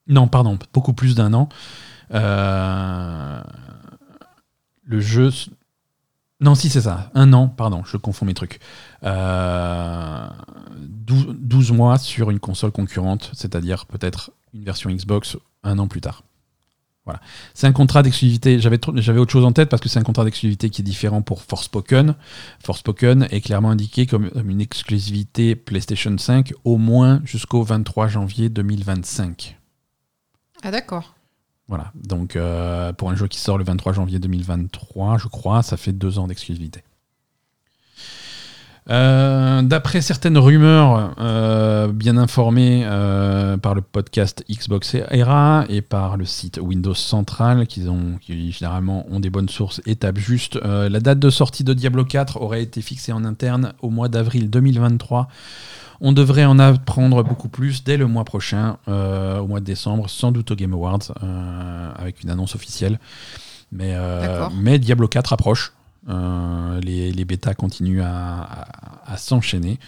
[0.07, 1.49] non, pardon, beaucoup plus d'un an.
[2.09, 3.39] le
[4.99, 5.31] jeu
[6.43, 7.09] non, si, c'est ça.
[7.15, 8.59] Un an, pardon, je confonds mes trucs.
[9.01, 10.29] 12, euh,
[11.73, 16.23] mois sur une console concurrente, c'est-à-dire peut-être une version Xbox un an plus tard.
[17.05, 17.21] Voilà.
[17.53, 18.59] C'est un contrat d'exclusivité.
[18.59, 18.77] J'avais,
[19.19, 22.15] autre chose en tête parce que c'est un contrat d'exclusivité qui est différent pour Forspoken.
[22.61, 29.57] Forspoken est clairement indiqué comme une exclusivité PlayStation 5 au moins jusqu'au 23 janvier 2025.
[30.61, 31.15] Ah d'accord.
[31.74, 35.76] Voilà, donc euh, pour un jeu qui sort le 23 janvier 2023, je crois, ça
[35.76, 36.84] fait deux ans d'exclusivité.
[38.91, 42.86] Euh, d'après certaines rumeurs euh, bien informées
[43.63, 47.82] par le podcast Xbox Era et par le site Windows Central, qui,
[48.51, 52.39] généralement ont des bonnes sources et tapent juste, la date de sortie de Diablo 4
[52.39, 55.28] aurait été fixée en interne au mois d'avril 2023
[56.01, 60.09] on devrait en apprendre beaucoup plus dès le mois prochain, euh, au mois de décembre,
[60.09, 62.99] sans doute au Game Awards, euh, avec une annonce officielle.
[63.71, 65.73] Mais, euh, mais Diablo 4 approche.
[66.07, 68.67] les, les bêtas continuent à,
[69.17, 69.79] s'enchaîner.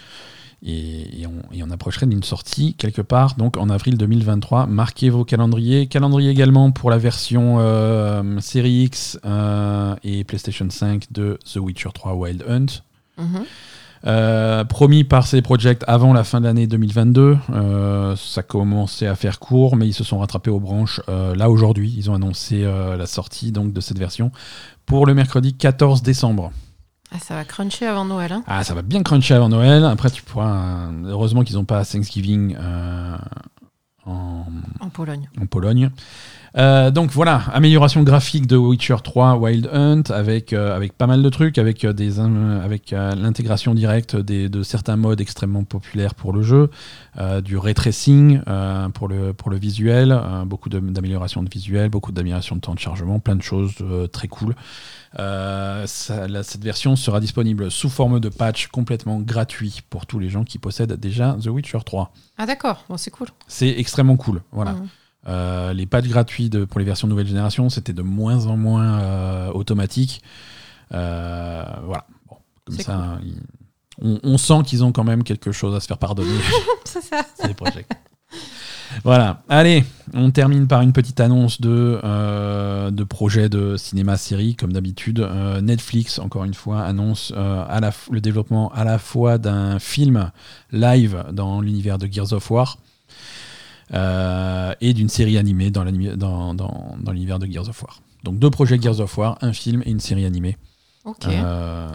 [0.64, 1.26] Et,
[1.62, 4.66] on, approcherait d'une sortie quelque part, donc en avril 2023.
[4.66, 5.88] Marquez vos calendriers.
[5.88, 7.60] Calendrier également pour la version
[8.40, 9.20] Série X
[10.04, 12.82] et PlayStation 5 de The Witcher 3 Wild Hunt.
[13.18, 13.46] Mhm.
[14.08, 17.38] Euh, promis par ces projects avant la fin de l'année 2022.
[17.50, 21.50] Euh, ça commençait à faire court, mais ils se sont rattrapés aux branches euh, là
[21.50, 21.94] aujourd'hui.
[21.98, 24.32] Ils ont annoncé la sortie donc de cette version
[24.86, 26.52] pour le mercredi 14 décembre.
[27.12, 28.32] Ah, ça va cruncher avant Noël.
[28.32, 28.44] Hein.
[28.48, 29.86] Ah, ça va bien cruncher avant Noël.
[29.86, 30.90] Après, tu pourras.
[31.06, 32.56] heureusement qu'ils n'ont pas Thanksgiving
[34.06, 34.46] en,
[34.80, 35.30] En Pologne.
[35.42, 35.90] en Pologne.
[36.58, 41.22] Euh, donc voilà, amélioration graphique de Witcher 3 Wild Hunt avec, euh, avec pas mal
[41.22, 46.32] de trucs, avec, euh, des, avec l'intégration directe des- de certains modes extrêmement populaires pour
[46.32, 46.70] le jeu,
[47.44, 48.42] du ray tracing
[48.94, 53.20] pour, le, pour le visuel, beaucoup d'améliorations de visuel, beaucoup d'améliorations de temps de chargement,
[53.20, 53.74] plein de choses
[54.14, 54.56] très cool.
[55.20, 60.30] Euh, ça- cette version sera disponible sous forme de patch complètement gratuit pour tous les
[60.30, 62.12] gens qui possèdent déjà The Witcher 3.
[62.38, 63.28] Ah d'accord, bon, c'est cool.
[63.48, 64.42] C'est extrêmement cool.
[64.52, 64.74] Voilà.
[64.74, 64.88] Mhm.
[65.28, 69.00] Euh, les patchs gratuits de- pour les versions nouvelle génération, c'était de moins en moins
[69.00, 70.22] euh, automatique.
[70.94, 72.06] Euh, voilà.
[72.30, 73.42] Bon, comme ça, ils-
[74.02, 76.30] on, on sent qu'ils ont quand même quelque chose à se faire pardonner.
[76.86, 77.22] C'est ça.
[77.36, 77.86] C'est des projets.
[79.04, 79.42] Voilà.
[79.50, 85.20] Allez, on termine par une petite annonce de, euh, de projet de cinéma-série, comme d'habitude.
[85.20, 89.38] Euh, Netflix, encore une fois, annonce euh, à la f- le développement à la fois
[89.38, 90.32] d'un film
[90.72, 92.78] live dans l'univers de Gears of War
[93.96, 98.02] et d'une série animée dans l'animi- dans, dans- dans l'univers de Gears of War.
[98.24, 100.58] Donc deux projets Gears of War, un film et une série animée.
[101.06, 101.28] Ok.
[101.28, 101.90] Euh,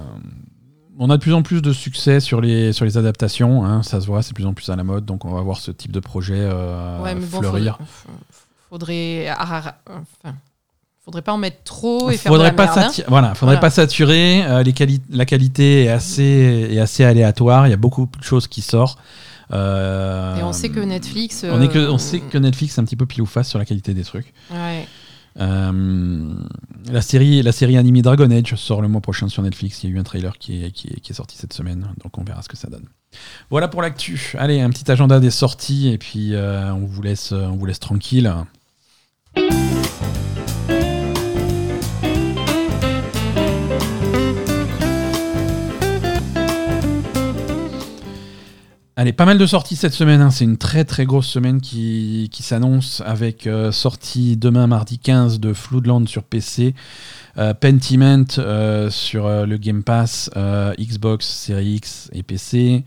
[0.98, 4.01] on a de plus en plus de succès sur les, sur les adaptations, hein, ça
[4.01, 5.70] se voit, c'est de plus en plus à la mode, donc on va voir ce
[5.70, 7.78] type de projet euh, ouais, mais bon, fleurir.
[8.68, 10.34] faudrait, faudrait, enfin,
[11.05, 13.03] faudrait pas en mettre trop et faire faudrait de la pas merde, hein.
[13.09, 13.61] voilà, faudrait Voilà.
[13.61, 14.44] pas saturer.
[14.44, 17.66] euh, les quali- la qualité est assez, est assez aléatoire.
[17.66, 18.98] Il y a beaucoup de choses qui sortent.
[19.53, 21.44] Euh, Et on sait que Netflix.
[21.48, 23.48] on, est que, euh, on sait que Netflix est un petit peu pile ou face
[23.48, 24.32] sur la qualité des trucs.
[24.51, 24.86] Ouais.
[25.38, 26.34] Euh,
[26.90, 29.82] la, série, la série animée Dragon Age sort le mois prochain sur Netflix.
[29.82, 31.88] Il y a eu un trailer qui est, qui est, qui est sorti cette semaine,
[32.03, 32.84] donc on verra ce que ça donne.
[33.48, 34.34] Voilà pour l'actu.
[34.38, 37.80] Allez, un petit agenda des sorties et puis euh, on, vous laisse, on vous laisse
[37.80, 38.32] tranquille.
[49.01, 50.20] Allez, pas mal de sorties cette semaine.
[50.20, 50.28] hein.
[50.30, 55.40] C'est une très très grosse semaine qui, qui s'annonce avec euh, sortie demain mardi 15
[55.40, 56.74] de Floodland sur PC,
[57.38, 60.28] euh, Pentiment euh, sur le Game Pass,
[60.78, 62.84] Xbox, Series X et PC.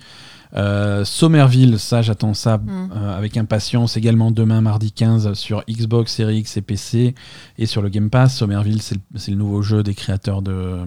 [1.04, 2.92] Somerville, ça j'attends ça Mm.
[3.18, 7.16] avec impatience également demain mardi 15 sur Xbox, Series X et PC
[7.58, 8.38] et sur le Game Pass.
[8.38, 9.00] Somerville, c'est
[9.32, 10.78] le, nouveau jeu des créateurs de,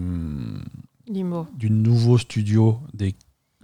[1.09, 1.47] Limbo.
[1.57, 3.13] du nouveau studio des,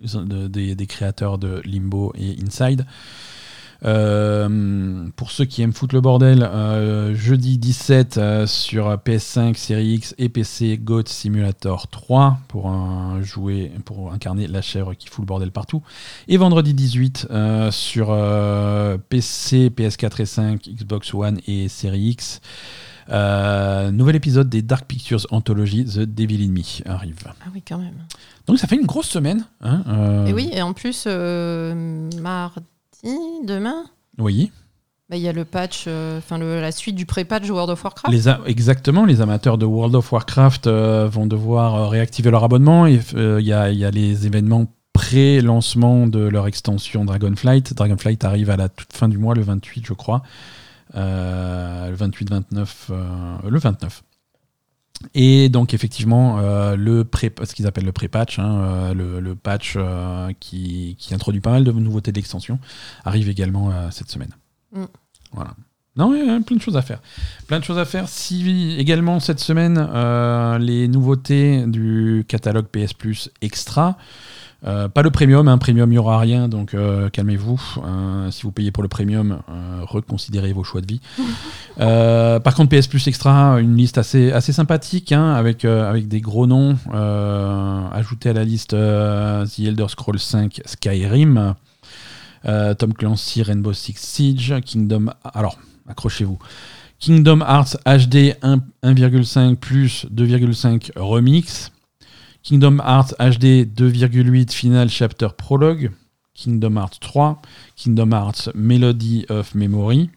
[0.04, 2.86] de- des, créateurs de Limbo et Inside.
[3.86, 9.96] Euh, pour ceux qui aiment foutre le bordel, euh, jeudi 17 euh, sur PS5, Series
[9.96, 12.72] X et PC, Goat Simulator 3 pour
[13.22, 15.82] jouer, pour incarner la chèvre qui fout le bordel partout.
[16.30, 18.08] Et vendredi 18 euh, sur
[19.10, 22.40] PC, PS4 et 5, Xbox One et Series X.
[23.10, 27.16] euh, nouvel épisode des Dark Pictures Anthology The Devil in Me arrive.
[27.28, 27.94] Ah oui, quand même.
[28.48, 29.46] Donc ça fait une grosse semaine.
[29.62, 32.62] hein, euh, Et oui, et en plus, euh, mardi,
[33.46, 33.84] demain,
[34.18, 34.52] Oui.
[35.10, 35.88] bah, il y a le patch,
[36.18, 38.14] enfin la suite du pré-patch World of Warcraft.
[38.14, 42.88] Les exactement, les amateurs de World of Warcraft vont devoir réactiver leur abonnement.
[42.88, 47.74] et, Il y, a, il y a les événements pré-lancement de leur extension Dragonflight.
[47.74, 50.22] Dragonflight arrive à la toute fin du mois, le 28, je crois.
[50.96, 52.68] Euh, le 28-29.
[52.92, 54.04] euh, le 29.
[55.14, 59.74] Et donc effectivement, euh, le pré, ce qu'ils appellent le pré-patch, hein, le, le patch
[59.76, 62.60] euh, qui, qui introduit pas mal de nouveautés d'extension,
[63.04, 64.32] arrive également euh, cette semaine.
[64.72, 64.86] Mm.
[65.34, 65.52] Voilà.
[65.96, 67.02] Non, il y a plein de choses à faire.
[67.48, 68.08] Plein de choses à faire.
[68.08, 69.78] Si également cette semaine,
[70.60, 73.96] les nouveautés du catalogue PS Plus Extra.
[74.66, 77.62] Euh, pas le premium, un premium il n'y aura rien, donc euh, calmez-vous.
[77.86, 81.02] Euh, si vous payez pour le premium, euh, reconsidérez vos choix de vie.
[81.78, 86.48] Par contre, PS Plus Extra, une liste assez, assez sympathique, hein, avec, avec des gros
[86.48, 86.78] noms.
[87.92, 91.56] Ajoutés à la liste The Elder Scrolls 5 Skyrim,
[92.44, 95.08] Tom Clancy Rainbow Six Siege, Kingdom.
[95.34, 95.58] Alors,
[95.90, 96.40] accrochez-vous.
[97.00, 101.73] Kingdom Hearts HD 1 1,5 plus 2,5 remix.
[102.44, 105.92] Kingdom Hearts HD 2,8 Final Chapter Prologue.
[106.34, 107.38] Kingdom Hearts 3.
[107.76, 110.10] Kingdom Hearts Melody of Memory.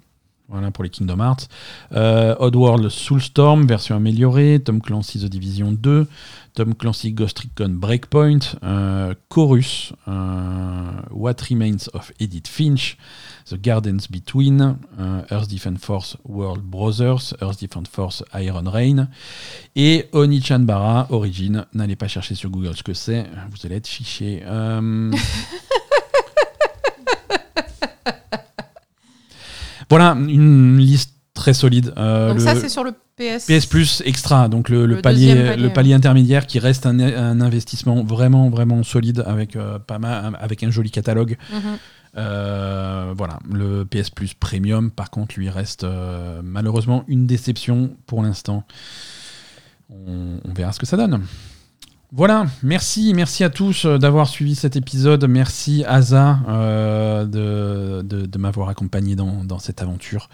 [0.48, 1.48] Voilà pour les Kingdom Hearts.
[1.92, 4.60] Euh, Oddworld Soulstorm, version améliorée.
[4.64, 6.06] Tom Clancy The Division 2.
[6.54, 8.56] Tom Clancy Ghost Recon Breakpoint.
[8.64, 9.92] Euh, Chorus.
[10.08, 10.12] euh,
[11.10, 12.96] What Remains of Edith Finch.
[13.48, 14.76] The Gardens Between.
[14.98, 17.34] euh, Earth Defense Force World Brothers.
[17.40, 19.08] Earth Defense Force Iron Rain.
[19.76, 21.64] Et Onichan Bara Origin.
[21.74, 23.24] N'allez pas chercher sur Google ce que c'est.
[23.50, 24.42] Vous allez être fiché.
[24.44, 25.12] Euh,
[29.88, 31.92] Voilà, une liste très solide.
[31.96, 33.46] Euh, Donc le ça, c'est sur le PS.
[33.46, 37.40] PS Plus extra, donc le, le Le palier, le palier intermédiaire qui reste un, un
[37.40, 41.36] investissement vraiment vraiment solide avec euh, pas mal, avec un joli catalogue.
[41.52, 41.78] Mhm.
[42.16, 48.22] Euh, voilà, le PS Plus Premium, par contre, lui reste euh, malheureusement une déception pour
[48.22, 48.64] l'instant.
[49.90, 51.22] On, on verra ce que ça donne.
[52.12, 55.24] Voilà, merci, merci à tous euh, d'avoir suivi cet épisode.
[55.28, 60.28] Merci Asa euh, de, de- de m'avoir accompagné dans, dans cette aventure.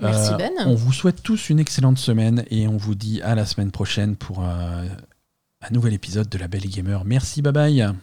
[0.00, 0.50] Merci, Ben.
[0.66, 4.16] On vous souhaite tous une excellente semaine et on vous dit à la semaine prochaine
[4.16, 4.86] pour un
[5.70, 7.04] nouvel épisode de La Belle Gamer.
[7.04, 7.94] Merci, bye bye.